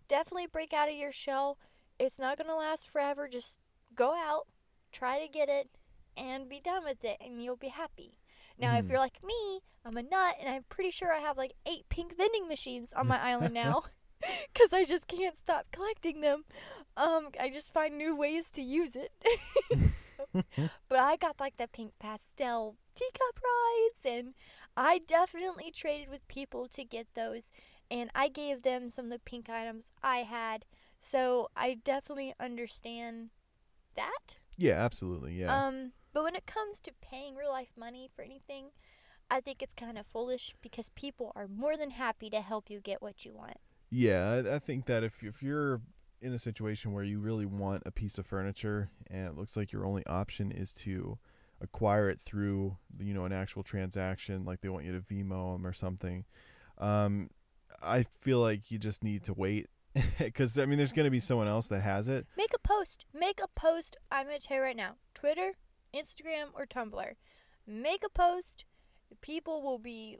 [0.08, 1.56] Definitely break out of your shell.
[1.98, 3.26] It's not gonna last forever.
[3.26, 3.60] Just
[3.94, 4.46] go out,
[4.92, 5.70] try to get it,
[6.18, 8.18] and be done with it, and you'll be happy.
[8.58, 8.90] Now, if Mhm.
[8.90, 12.14] you're like me, I'm a nut, and I'm pretty sure I have like eight pink
[12.14, 13.84] vending machines on my island now,
[14.52, 16.44] because I just can't stop collecting them.
[16.96, 19.12] Um, I just find new ways to use it.
[20.88, 24.34] But I got like the pink pastel teacup rides, and
[24.76, 27.52] I definitely traded with people to get those,
[27.90, 30.64] and I gave them some of the pink items I had.
[31.00, 33.30] So I definitely understand
[33.94, 34.38] that.
[34.56, 35.34] Yeah, absolutely.
[35.34, 35.66] Yeah.
[35.66, 38.70] Um, but when it comes to paying real life money for anything,
[39.30, 42.80] I think it's kind of foolish because people are more than happy to help you
[42.80, 43.58] get what you want.
[43.90, 45.80] Yeah, I, I think that if if you're
[46.20, 49.72] in a situation where you really want a piece of furniture and it looks like
[49.72, 51.18] your only option is to
[51.60, 55.66] acquire it through you know an actual transaction, like they want you to Venmo them
[55.66, 56.24] or something,
[56.78, 57.30] um,
[57.82, 59.68] I feel like you just need to wait
[60.18, 62.26] because I mean there's gonna be someone else that has it.
[62.36, 63.06] Make a post.
[63.12, 63.96] Make a post.
[64.10, 65.52] I'm going to tell you right now Twitter,
[65.94, 67.12] Instagram, or Tumblr.
[67.66, 68.64] Make a post.
[69.20, 70.18] People will be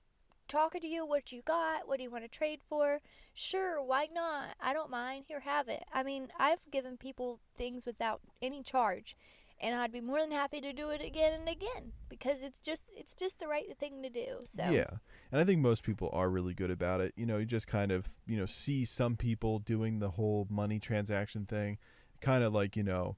[0.48, 3.00] talking to you what you got, what do you want to trade for.
[3.34, 4.56] Sure, why not?
[4.60, 5.24] I don't mind.
[5.28, 5.84] Here, have it.
[5.92, 9.16] I mean, I've given people things without any charge.
[9.60, 12.84] And I'd be more than happy to do it again and again because it's just
[12.96, 14.38] it's just the right thing to do.
[14.44, 14.90] So Yeah.
[15.32, 17.12] And I think most people are really good about it.
[17.16, 20.78] You know, you just kind of, you know, see some people doing the whole money
[20.78, 21.78] transaction thing,
[22.20, 23.16] kind of like, you know,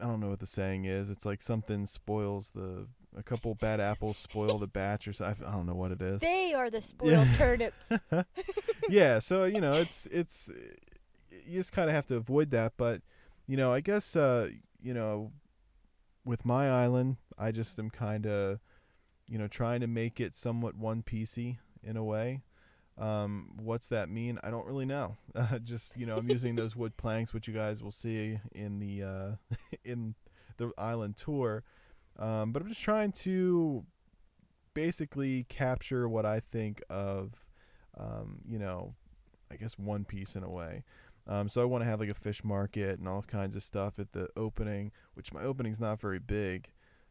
[0.00, 1.10] I don't know what the saying is.
[1.10, 5.46] It's like something spoils the a couple bad apples spoil the batch or something.
[5.46, 6.20] I don't know what it is.
[6.20, 7.92] they are the spoiled turnips.
[8.88, 10.50] yeah, so you know, it's it's
[11.46, 13.02] you just kind of have to avoid that, but
[13.46, 14.48] you know, I guess uh,
[14.82, 15.32] you know,
[16.24, 18.60] with my island, I just am kind of
[19.32, 22.42] you know, trying to make it somewhat one piecey in a way.
[22.98, 24.38] Um, what's that mean?
[24.42, 25.16] I don't really know.
[25.34, 28.78] Uh, just you know, I'm using those wood planks, which you guys will see in
[28.78, 30.14] the uh, in
[30.58, 31.64] the island tour.
[32.18, 33.84] Um, but I'm just trying to
[34.74, 37.44] basically capture what I think of,
[37.98, 38.94] um, you know,
[39.50, 40.84] I guess One Piece in a way.
[41.26, 43.98] Um, so I want to have like a fish market and all kinds of stuff
[43.98, 46.68] at the opening, which my opening's not very big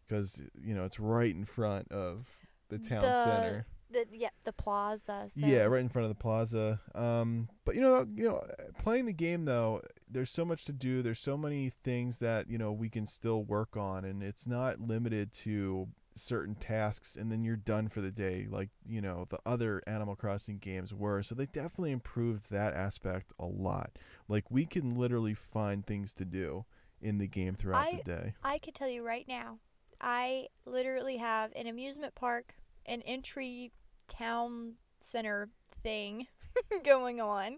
[0.07, 2.27] because you know it's right in front of
[2.69, 3.65] the town The- center.
[3.91, 5.27] The yeah, the plaza.
[5.29, 5.45] So.
[5.45, 6.79] Yeah, right in front of the plaza.
[6.95, 8.43] Um, but you know, you know,
[8.79, 11.01] playing the game though, there's so much to do.
[11.01, 14.79] There's so many things that you know we can still work on, and it's not
[14.79, 19.39] limited to certain tasks and then you're done for the day like you know the
[19.45, 23.91] other animal crossing games were so they definitely improved that aspect a lot
[24.27, 26.65] like we can literally find things to do
[27.01, 29.59] in the game throughout I, the day I could tell you right now,
[29.99, 33.71] I literally have an amusement park, an entry
[34.11, 35.49] town center
[35.83, 36.27] thing
[36.83, 37.57] going on.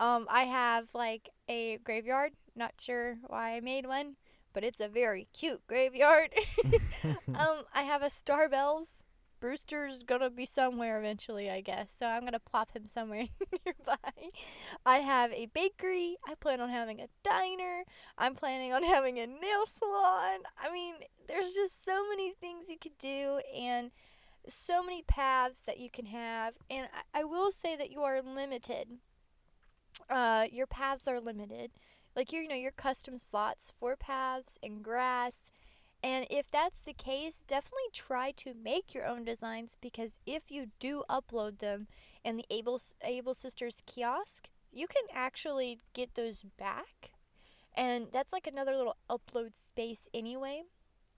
[0.00, 2.32] Um, I have like a graveyard.
[2.54, 4.16] Not sure why I made one,
[4.52, 6.30] but it's a very cute graveyard.
[7.04, 9.02] um, I have a Star Bells.
[9.40, 11.90] Brewster's gonna be somewhere eventually, I guess.
[11.96, 13.26] So I'm gonna plop him somewhere
[13.64, 14.30] nearby.
[14.84, 16.16] I have a bakery.
[16.26, 17.84] I plan on having a diner.
[18.16, 20.40] I'm planning on having a nail salon.
[20.60, 20.94] I mean,
[21.28, 23.92] there's just so many things you could do and
[24.48, 26.54] so many paths that you can have.
[26.70, 28.98] And I, I will say that you are limited.
[30.08, 31.72] Uh, your paths are limited.
[32.16, 35.34] Like your, you know, your custom slots for paths and grass.
[36.02, 40.66] And if that's the case, definitely try to make your own designs because if you
[40.78, 41.88] do upload them
[42.24, 47.10] in the Able Able Sisters kiosk, you can actually get those back.
[47.76, 50.62] And that's like another little upload space anyway.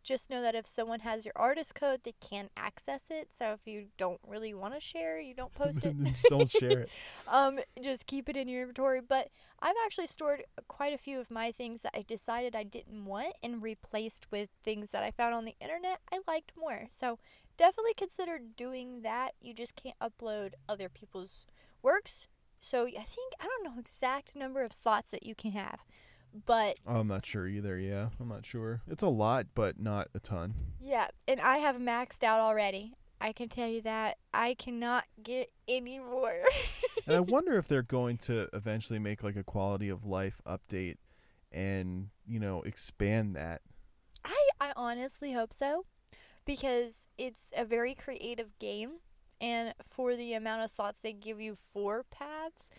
[0.03, 3.32] Just know that if someone has your artist code, they can access it.
[3.32, 5.94] So if you don't really want to share, you don't post it.
[6.05, 6.90] just don't share it
[7.28, 9.01] um, just keep it in your inventory.
[9.01, 9.28] But
[9.61, 13.34] I've actually stored quite a few of my things that I decided I didn't want
[13.42, 16.86] and replaced with things that I found on the internet I liked more.
[16.90, 17.18] So
[17.57, 19.32] definitely consider doing that.
[19.40, 21.46] You just can't upload other people's
[21.82, 22.28] works.
[22.61, 25.80] So I think I don't know exact number of slots that you can have,
[26.47, 30.20] but i'm not sure either yeah i'm not sure it's a lot but not a
[30.20, 30.55] ton
[30.91, 32.95] yeah, and I have maxed out already.
[33.20, 36.35] I can tell you that I cannot get any more.
[37.07, 40.97] and i wonder if they're going to eventually make like a quality of life update
[41.53, 43.62] and you know expand that
[44.24, 45.85] I, I honestly hope so
[46.45, 48.99] because it's a very creative game
[49.41, 52.70] and for the amount of slots they give you for paths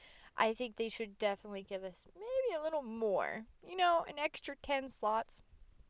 [0.41, 4.55] i think they should definitely give us maybe a little more you know an extra
[4.61, 5.41] 10 slots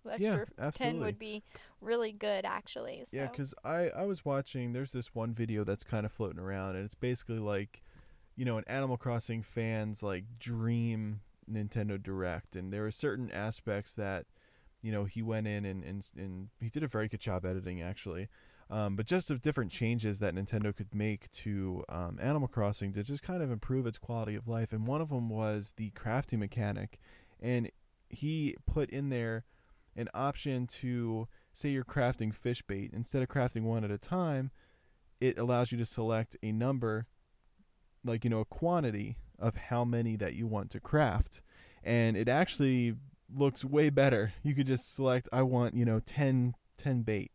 [0.05, 1.43] Yeah, extra 10 would be
[1.79, 3.17] really good actually so.
[3.17, 4.73] Yeah, 'cause I I was watching.
[4.73, 7.83] There's this one video that's kind of floating around, and it's basically like,
[8.35, 13.93] you know, an Animal Crossing fans like dream Nintendo Direct, and there are certain aspects
[13.95, 14.25] that,
[14.81, 17.81] you know, he went in and and and he did a very good job editing
[17.81, 18.27] actually.
[18.71, 23.03] Um, but just of different changes that Nintendo could make to um, Animal Crossing to
[23.03, 26.39] just kind of improve its quality of life, and one of them was the crafting
[26.39, 26.97] mechanic,
[27.39, 27.69] and
[28.09, 29.43] he put in there
[29.95, 32.91] an option to say you're crafting fish bait.
[32.93, 34.51] Instead of crafting one at a time
[35.21, 37.05] it allows you to select a number
[38.03, 41.41] like you know a quantity of how many that you want to craft.
[41.83, 42.95] And it actually
[43.33, 44.33] looks way better.
[44.43, 47.31] You could just select i want you know 10 10 bait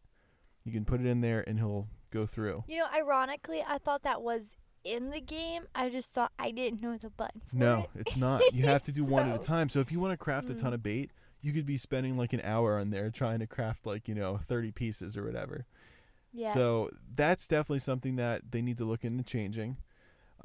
[0.66, 4.02] you can put it in there and he'll go through you know ironically i thought
[4.02, 4.54] that was
[4.84, 8.00] in the game i just thought i didn't know the button for no it.
[8.00, 10.16] it's not you have to do one at a time so if you want to
[10.16, 10.74] craft a ton Mm.
[10.74, 11.10] of bait
[11.40, 14.38] you could be spending like an hour on there trying to craft like you know
[14.48, 15.64] 30 pieces or whatever
[16.32, 19.76] yeah So that's definitely something that they need to look into changing.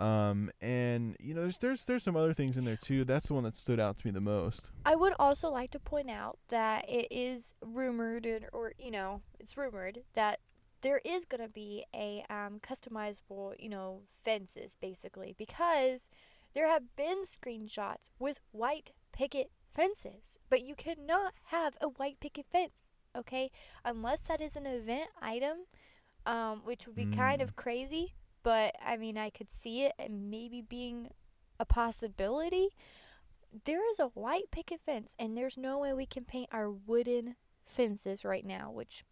[0.01, 3.03] Um, and you know, there's there's there's some other things in there too.
[3.05, 4.71] That's the one that stood out to me the most.
[4.85, 9.21] I would also like to point out that it is rumored, and- or you know,
[9.39, 10.39] it's rumored that
[10.81, 16.09] there is going to be a um, customizable, you know, fences basically because
[16.55, 22.47] there have been screenshots with white picket fences, but you cannot have a white picket
[22.51, 23.51] fence, okay?
[23.85, 25.57] Unless that is an event item,
[26.25, 27.43] um, which would be kind Mm.
[27.43, 28.15] of crazy.
[28.43, 31.09] But I mean, I could see it and maybe being
[31.59, 32.69] a possibility
[33.65, 37.35] there is a white picket fence and there's no way we can paint our wooden
[37.65, 39.03] fences right now which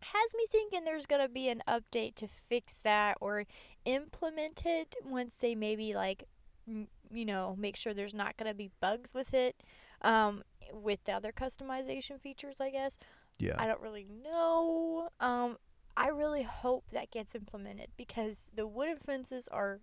[0.00, 3.44] has me thinking there's going to be an update to fix that or
[3.84, 6.24] implement it once they maybe like
[6.66, 9.62] you know make sure there's not going to be bugs with it
[10.02, 12.98] um with the other customization features i guess
[13.38, 13.56] Yeah.
[13.58, 15.08] I don't really know.
[15.18, 15.56] Um,
[15.96, 19.80] I really hope that gets implemented because the wooden fences are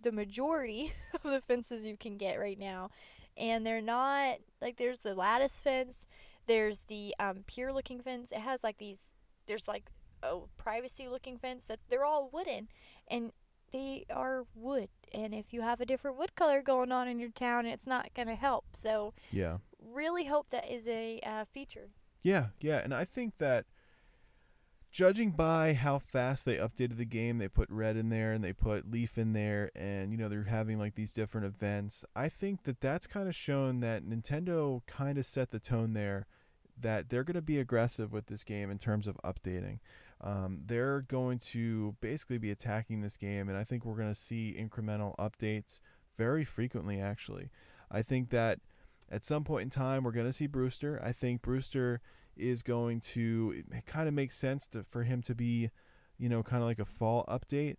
[0.00, 2.90] the majority of the fences you can get right now,
[3.36, 6.06] and they're not like there's the lattice fence,
[6.46, 8.32] there's the um, pier looking fence.
[8.32, 9.00] It has like these.
[9.46, 9.90] There's like
[10.22, 12.68] a privacy looking fence that they're all wooden,
[13.06, 13.32] and
[13.72, 14.88] they are wood.
[15.12, 18.14] And if you have a different wood color going on in your town, it's not
[18.14, 18.64] gonna help.
[18.76, 19.58] So yeah.
[19.80, 21.90] really hope that is a uh, feature.
[22.22, 23.66] Yeah, yeah, and I think that
[24.90, 28.52] judging by how fast they updated the game, they put Redd in there and they
[28.52, 32.04] put Leif in there, and you know they're having like these different events.
[32.16, 36.26] I think that that's kind of shown that Nintendo kind of set the tone there,
[36.80, 39.78] that they're going to be aggressive with this game in terms of updating.
[40.20, 44.14] Um, they're going to basically be attacking this game, and I think we're going to
[44.14, 45.80] see incremental updates
[46.16, 47.00] very frequently.
[47.00, 47.50] Actually,
[47.90, 48.60] I think that
[49.10, 51.00] at some point in time we're going to see Brewster.
[51.04, 52.00] I think Brewster
[52.38, 55.70] is going to it kind of makes sense to, for him to be,
[56.18, 57.76] you know, kind of like a fall update,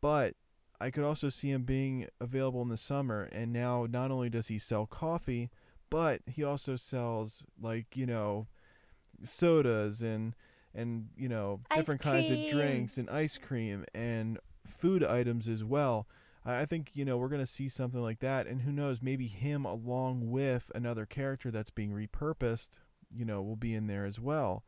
[0.00, 0.34] but
[0.80, 3.28] I could also see him being available in the summer.
[3.32, 5.50] And now not only does he sell coffee,
[5.90, 8.46] but he also sells like you know,
[9.22, 10.34] sodas and
[10.74, 16.06] and you know different kinds of drinks and ice cream and food items as well.
[16.44, 19.26] I I think you know we're gonna see something like that, and who knows, maybe
[19.26, 22.78] him along with another character that's being repurposed,
[23.14, 24.64] you know, will be in there as well.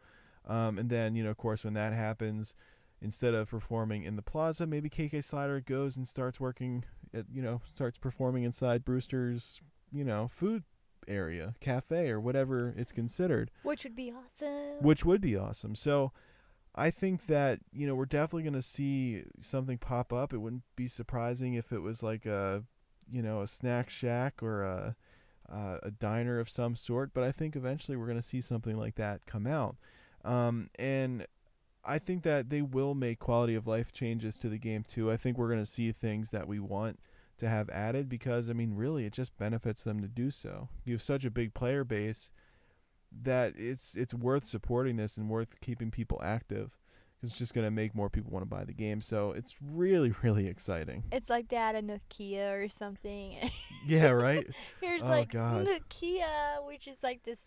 [0.47, 2.55] Um, and then you know, of course, when that happens,
[3.01, 6.85] instead of performing in the plaza, maybe KK Slider goes and starts working,
[7.15, 9.61] at, you know, starts performing inside Brewster's,
[9.93, 10.65] you know, food
[11.09, 14.83] area, cafe or whatever it's considered Which would be awesome.
[14.83, 15.75] which would be awesome.
[15.75, 16.13] So
[16.75, 20.33] I think that you know we're definitely going to see something pop up.
[20.33, 22.63] It wouldn't be surprising if it was like a
[23.11, 24.97] you know a snack shack or a
[25.53, 27.13] uh, a diner of some sort.
[27.15, 29.77] But I think eventually we're going to see something like that come out.
[30.25, 31.27] Um, and
[31.85, 35.11] I think that they will make quality of life changes to the game too.
[35.11, 37.01] I think we're going to see things that we want
[37.39, 40.69] to have added because I mean really it just benefits them to do so.
[40.85, 42.31] You have such a big player base
[43.23, 46.79] that it's it's worth supporting this and worth keeping people active.
[47.23, 50.47] It's just gonna make more people want to buy the game, so it's really really
[50.49, 51.05] exciting.
[51.13, 53.51] It's like they had a Nokia or something.
[53.85, 54.47] Yeah, right.
[54.81, 55.67] Here's Oh, like God.
[55.67, 57.41] Nokia, which is like this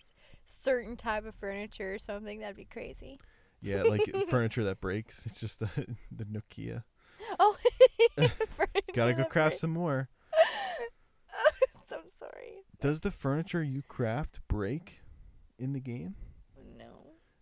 [0.43, 2.39] certain type of furniture or something.
[2.39, 3.21] That'd be crazy.
[3.61, 5.25] Yeah, like furniture that breaks.
[5.25, 5.69] It's just the
[6.11, 6.83] the Nokia.
[7.39, 7.55] Oh,
[8.93, 10.09] Gotta go craft some more.
[11.91, 12.63] I'm sorry.
[12.81, 14.99] Does the furniture you craft break
[15.57, 16.15] in the game?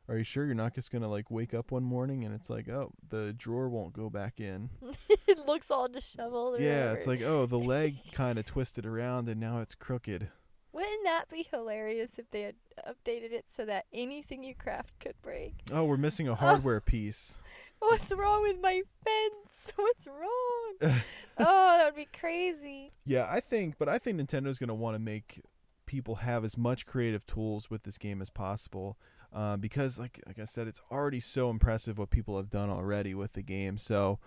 [0.10, 2.68] Are you sure you're not just gonna like wake up one morning and it's like,
[2.68, 4.70] oh, the drawer won't go back in?
[5.28, 6.60] it looks all disheveled.
[6.60, 10.30] Yeah, it's like, oh, the leg kind of twisted around and now it's crooked.
[10.74, 12.56] Wouldn't that be hilarious if they had
[12.88, 15.54] updated it so that anything you craft could break?
[15.72, 17.40] Oh, we're missing a hardware piece.
[17.80, 19.74] What's wrong with my fence?
[19.76, 21.02] What's wrong?
[21.38, 22.92] oh, that would be crazy.
[23.06, 25.42] Yeah, I think, but I think Nintendo's going to want to make
[25.86, 28.98] people have as much creative tools with this game as possible,
[29.34, 33.14] uh, because, like, like I said, it's already so impressive what people have done already
[33.14, 33.78] with the game.
[33.78, 34.20] So,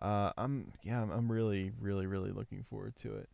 [0.00, 3.28] uh, I'm yeah, I'm, really, really, really looking forward to it.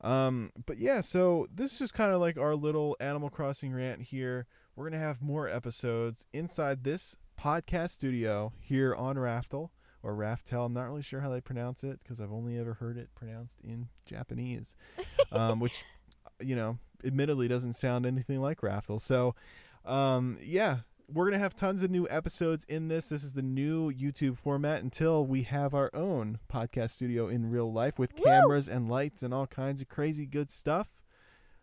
[0.00, 4.02] Um, but yeah, so this is just kind of like our little Animal Crossing rant
[4.02, 4.46] here.
[4.76, 9.70] We're gonna have more episodes inside this podcast studio here on Raftel
[10.02, 10.66] or Raftel.
[10.66, 13.60] I'm not really sure how they pronounce it because I've only ever heard it pronounced
[13.62, 14.76] in Japanese,
[15.32, 15.84] um, which
[16.40, 19.00] you know, admittedly doesn't sound anything like Raftel.
[19.00, 19.34] So,
[19.84, 20.78] um, yeah,
[21.12, 23.08] we're gonna have tons of new episodes in this.
[23.08, 27.70] This is the new YouTube format until we have our own podcast studio in real
[27.72, 28.24] life with Woo!
[28.24, 31.02] cameras and lights and all kinds of crazy good stuff.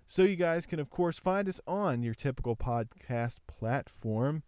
[0.06, 4.44] So you guys can of course find us on your typical podcast platform.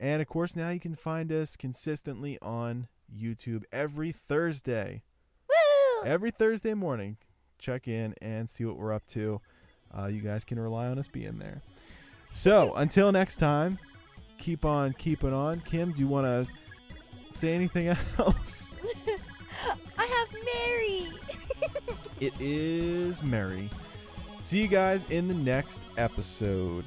[0.00, 5.02] And of course now you can find us consistently on YouTube every Thursday.
[5.48, 6.06] Woo!
[6.06, 7.16] Every Thursday morning.
[7.58, 9.40] Check in and see what we're up to.
[9.96, 11.62] Uh, you guys can rely on us being there.
[12.32, 13.78] So until next time,
[14.38, 15.60] keep on keeping on.
[15.60, 18.68] Kim, do you want to say anything else?
[19.98, 21.08] I have Mary.
[22.20, 23.68] it is Mary.
[24.42, 26.84] See you guys in the next episode.